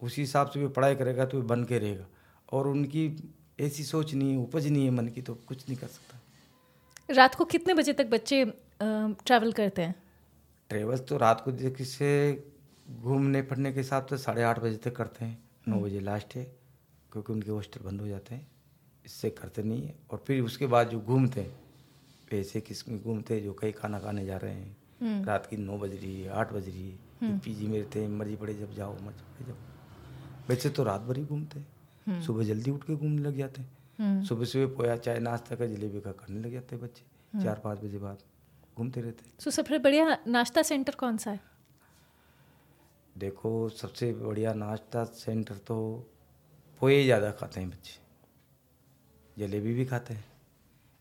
उसी 0.00 0.20
हिसाब 0.22 0.50
से 0.50 0.60
भी 0.60 0.66
पढ़ाई 0.68 0.94
करेगा 0.94 1.24
तो 1.26 1.42
बन 1.42 1.64
के 1.64 1.78
रहेगा। 1.78 2.06
और 2.52 2.68
उनकी 2.68 3.32
ऐसी 3.60 3.84
सोच 3.84 4.14
नहीं 4.14 4.30
है 4.32 4.38
उपज 4.38 4.66
नहीं 4.66 4.84
है 4.84 4.90
मन 4.90 5.08
की 5.08 5.22
तो 5.22 5.34
कुछ 5.48 5.68
नहीं 5.68 5.78
कर 5.78 5.86
सकता। 5.86 7.14
रात 7.14 7.34
को 7.34 7.44
कितने 7.44 7.74
बजे 7.74 7.92
तक 7.92 8.06
बच्चे 8.06 8.44
ट्रैवल 8.80 9.52
करते 9.52 9.82
हैं? 9.82 9.94
ट्रेवल्स 10.70 11.00
तो 11.08 11.16
रात 11.16 11.40
को 11.40 11.52
जैसे 11.52 12.08
घूमने 12.90 13.42
फिरने 13.42 13.72
के 13.72 13.80
हिसाब 13.80 14.06
से 14.06 14.16
साढ़े 14.18 14.42
आठ 14.42 14.58
बजे 14.58 14.76
तक 14.76 14.96
करते 14.96 15.24
हैं 15.24 15.38
नौ 15.68 15.80
बजे 15.80 16.00
लास्ट 16.00 16.36
है। 16.36 16.46
क्योंकि 17.18 17.32
उनके 17.32 17.50
हॉस्टल 17.50 17.84
बंद 17.84 18.00
हो 18.00 18.06
जाते 18.08 18.34
हैं 18.34 18.46
इससे 19.04 19.30
करते 19.30 19.62
नहीं 19.62 19.82
है। 19.82 19.94
और 20.10 20.22
फिर 20.26 20.42
उसके 20.42 20.66
बाद 20.66 20.88
जो 20.88 21.00
घूमते 21.00 21.40
हैं 21.40 22.38
ऐसे 22.38 22.60
किस्म 22.60 22.98
घूमते 22.98 23.34
हैं 23.34 23.42
जो 23.44 23.52
कहीं 23.52 23.72
खाना 23.72 23.98
खाने 23.98 24.24
जा 24.26 24.36
रहे 24.36 24.54
हैं। 24.54 25.24
रात 25.24 25.46
की 25.46 25.56
नौ 25.56 25.78
बज 25.78 25.94
रही 25.94 26.20
है 26.22 26.30
आठ 26.30 26.52
बज 26.52 26.68
रही 26.68 26.88
है। 26.90 27.38
पीजी 27.38 27.66
में 27.66 27.78
रहते 27.78 28.02
हैं 28.02 28.08
मर्ज़ी 28.08 28.36
पड़े 28.36 28.54
जब 28.54 28.72
जाओ 28.74 28.92
मर्ज़ी 28.94 29.24
पड़े 29.24 29.46
जब 29.46 30.48
वैसे 30.48 30.70
तो 30.70 30.84
रात 30.84 31.00
भर 31.00 31.16
ही 31.16 31.24
घूमते 31.24 31.58
हैं। 31.58 32.20
सुबह 32.22 32.44
जल्दी 32.44 32.70
उठ 32.70 32.84
के 32.84 32.96
घूमने 32.96 33.22
लग 33.22 33.36
जाते 33.36 33.62
हैं। 33.62 34.22
सुबह 34.24 34.44
सुबह 34.44 34.74
पोया 34.76 34.96
चाय 34.96 35.18
नाश्ता 35.18 35.56
का 35.56 35.66
जलेबी 35.66 36.00
का 36.00 36.12
करने 36.12 36.40
लग 36.40 36.52
जाते 36.52 36.76
हैं 36.76 36.84
बच्चे। 36.84 37.42
चार 37.42 37.60
पाँच 37.64 37.78
बजे 37.78 37.98
बाद 37.98 38.18
घूमते 38.76 39.00
रहते 39.00 39.24
हैं। 39.24 39.32
सो 39.38 39.50
सबसे 39.50 39.78
बढ़िया 39.78 40.16
नाश्ता 40.26 40.62
सेंटर 40.62 40.94
कौन 40.94 41.16
सा 41.16 41.30
है? 41.30 41.40
देखो 43.16 43.68
सबसे 43.68 44.12
बढ़िया 44.14 44.52
नाश्ता 44.54 45.04
सेंटर 45.04 45.54
तो 45.66 45.76
पोहे 46.80 47.04
ज़्यादा 47.04 47.30
खाते 47.30 47.60
हैं 47.60 47.70
बच्चे। 47.70 47.98
जलेबी 49.38 49.74
भी 49.74 49.84
खाते 49.84 50.14
हैं। 50.14 50.24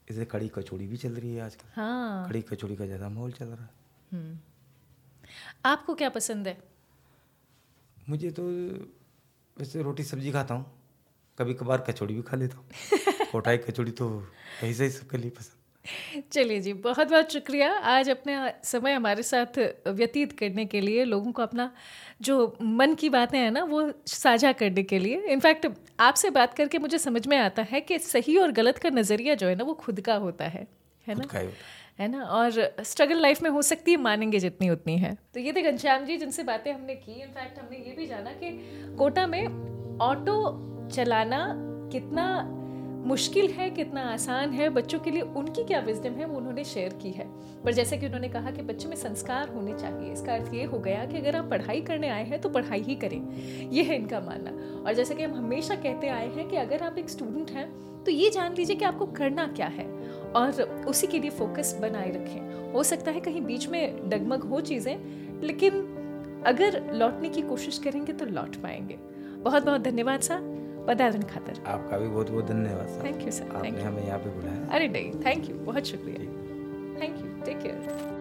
इसे 0.10 0.26
कड़ी 0.26 0.48
कचौड़ी 0.48 0.88
भी 0.88 0.98
चल 0.98 1.14
रही 1.14 1.36
है 1.36 1.42
आजकल। 1.42 1.82
हाँ। 1.82 2.28
कड़ी 2.30 2.42
कचौड़ी 2.42 2.76
का 2.76 2.86
ज़्यादा 2.86 3.10
माहौल 3.10 3.32
चल 3.32 3.46
रहा 3.46 3.64
है। 3.64 3.70
हम्म। 4.12 4.38
आपको 5.66 5.96
क्या 5.96 6.10
पसंद 6.10 6.48
है? 6.48 6.58
मुझे 8.10 8.32
तो 8.32 8.44
वैसे 9.58 9.82
रोटी 9.84 10.04
सब्ज़ी 10.04 10.32
खाता 10.32 10.54
हूँ। 10.54 10.66
कभी 11.38 11.54
कभार 11.54 11.82
कचौड़ी 11.82 12.14
भी 12.14 12.22
खा 12.22 12.38
लेता 12.38 12.58
हूँ। 12.58 12.66
कोटाई 13.32 13.58
कचौड़ी 13.58 13.92
तो 13.92 14.08
ऐसे 14.64 14.84
ही 14.84 14.90
सबके 14.90 15.18
लिए 15.18 15.30
पसंद 15.30 15.57
चलिए 16.32 16.60
जी 16.60 16.74
बहुत 16.74 17.10
बहुत 17.10 17.34
शुक्रिया। 17.34 17.74
आज 17.74 18.10
अपने 18.10 18.54
समय 18.64 18.94
हमारे 18.94 19.24
साथ 19.24 19.74
व्यतीत 19.88 20.32
करने 20.32 20.66
के 20.66 20.82
लिए 20.82 21.04
लोगों 21.04 21.32
को 21.32 21.42
अपना 21.42 21.72
जो 22.22 22.58
मन 22.62 22.94
की 22.94 23.10
बातें 23.10 23.40
हैं 23.40 23.52
ना 23.52 23.64
वो 23.64 23.94
साझा 24.06 24.52
करने 24.52 24.84
के 24.84 25.00
लिए। 25.00 25.22
इनफैक्ट 25.22 25.68
आपसे 26.00 26.30
बात 26.30 26.54
करके 26.54 26.78
मुझे 26.78 26.98
समझ 26.98 27.28
में 27.28 27.38
आता 27.38 27.62
है 27.62 27.82
कि 27.82 28.00
सही 28.00 28.38
और 28.38 28.52
गलत 28.52 28.78
का 28.78 28.90
नज़रिया 28.90 29.36
जो 29.36 29.48
है 29.48 29.56
ना 29.56 29.64
वो 29.64 29.74
खुद 29.74 30.02
का 30.02 30.16
होता 30.16 30.46
है। 30.46 30.68
है 31.08 31.16
ना। 31.16 31.24
है 32.00 32.08
ना? 32.08 32.24
और 32.24 32.76
स्ट्रगल 32.82 33.18
लाइफ 33.18 33.42
में 33.42 33.50
हो 33.50 33.62
सकती 33.62 33.92
है 33.92 33.98
मानेंगे 33.98 34.40
जितनी 34.40 34.70
उतनी 34.70 34.98
है। 34.98 35.18
तो 35.34 35.40
ये 35.40 35.54
थे 35.54 35.62
घनश्याम 35.62 36.06
जी 36.06 36.18
जिनसे 36.18 36.44
बातें 36.44 36.74
हमने 36.74 36.96
की। 36.96 37.22
इनफैक्ट 37.22 37.60
हमने 37.60 37.78
ये 37.78 37.96
भी 37.98 38.06
जाना 38.06 38.30
कि 38.30 38.50
कोटा 38.98 39.28
में 39.28 39.46
ऑटो 40.02 40.38
चलाना 40.90 41.54
कितना 41.92 42.54
मुश्किल 43.08 43.52
है, 43.52 43.70
कितना 43.70 44.02
आसान 44.04 44.50
है, 44.50 44.70
बच्चों 44.70 45.00
के 45.00 45.12
लिए 45.12 45.22
उनकी 45.22 45.64
क्या 45.64 45.80
विजडम 45.80 46.14
है, 46.14 46.26
वो 46.26 46.38
उन्होंने 46.38 46.64
शेयर 46.64 46.94
की 46.94 47.12
है। 47.12 47.26
पर 47.64 47.74
जैसे 47.74 47.98
कि 47.98 48.06
उन्होंने 48.06 48.30
कहा 48.30 48.52
कि 48.52 48.62
बच्चे 48.62 48.88
में 48.88 48.96
संस्कार 48.96 49.50
होने 49.50 49.74
चाहिए, 49.74 50.12
इसका 50.14 50.34
अर्थ 50.34 50.54
ये 50.54 50.64
हो 50.64 50.80
गया 50.80 51.06
कि 51.06 51.18
अगर 51.18 51.36
आप 51.36 51.50
पढ़ाई 51.50 51.82
करने 51.82 52.10
आए 52.10 52.26
हैं 52.26 52.40
तो 52.42 52.50
पढ़ाई 52.50 52.82
ही 52.82 52.96
करें। 52.96 53.70
ये 53.72 53.84
है 53.84 53.96
इनका 53.96 54.20
मानना। 54.20 54.52
और 54.82 54.94
जैसे 54.94 55.16
कि 55.16 55.24
हम 55.24 55.36
हमेशा 55.36 55.76
कहते 55.76 56.08
आए 56.08 56.28
हैं 56.28 56.48
कि 56.50 56.56
अगर 56.56 56.84
आप 56.84 56.98
एक 56.98 57.10
स्टूडेंट 57.10 57.52
हैं 57.52 57.68
तो 58.04 58.12
ये 58.12 58.30
जान 58.30 58.54
लीजिए 58.54 58.76
कि 58.76 58.86
आपको 58.86 59.06
करना 59.14 59.48
क्या 59.48 59.68
है। 59.68 59.86
और 60.34 60.62
उसी 60.88 61.08
के 61.08 61.20
लिए 61.20 61.30
फोकस 61.30 61.78
बनाए 61.82 62.12
रखें। 62.12 62.74
हो 62.74 62.84
सकता 62.84 63.12
है 63.12 63.20
कहीं 63.20 63.42
बीच 63.42 63.68
में 63.68 64.10
डगमग 64.10 64.44
हो 64.44 64.62
चीज़ें, 64.62 64.96
लेकिन 65.42 66.44
अगर 66.48 66.82
लौटने 66.94 67.30
की 67.30 67.42
कोशिश 67.44 67.78
करेंगे 67.78 68.14
तो 68.14 68.26
लौट 68.26 68.56
पाएँगे। 68.56 68.98
बहुत 69.40 69.66
बहुत 69.66 69.82
धन्यवाद 69.82 70.22
सर 70.22 70.56
पदार्थ 70.88 71.30
खातर। 71.30 71.64
आपका 71.68 71.98
भी 71.98 72.08
बहुत 72.08 72.30
बहुत 72.32 72.46
धन्यवाद 72.48 73.02
थैंक 73.04 73.22
यू 73.22 73.32
सर 73.32 73.56
आपने 73.56 73.82
हमें 73.82 74.06
यहाँ 74.06 74.20
पे 74.20 74.30
बुलाया। 74.30 74.68
अरे 74.76 74.88
नहीं 74.90 75.12
थैंक 75.26 75.50
यू 75.50 75.56
बहुत 75.66 75.86
शुक्रिया। 75.86 76.20
Thank 77.02 77.18
you 77.18 77.44
take 77.46 77.62
care 77.64 78.17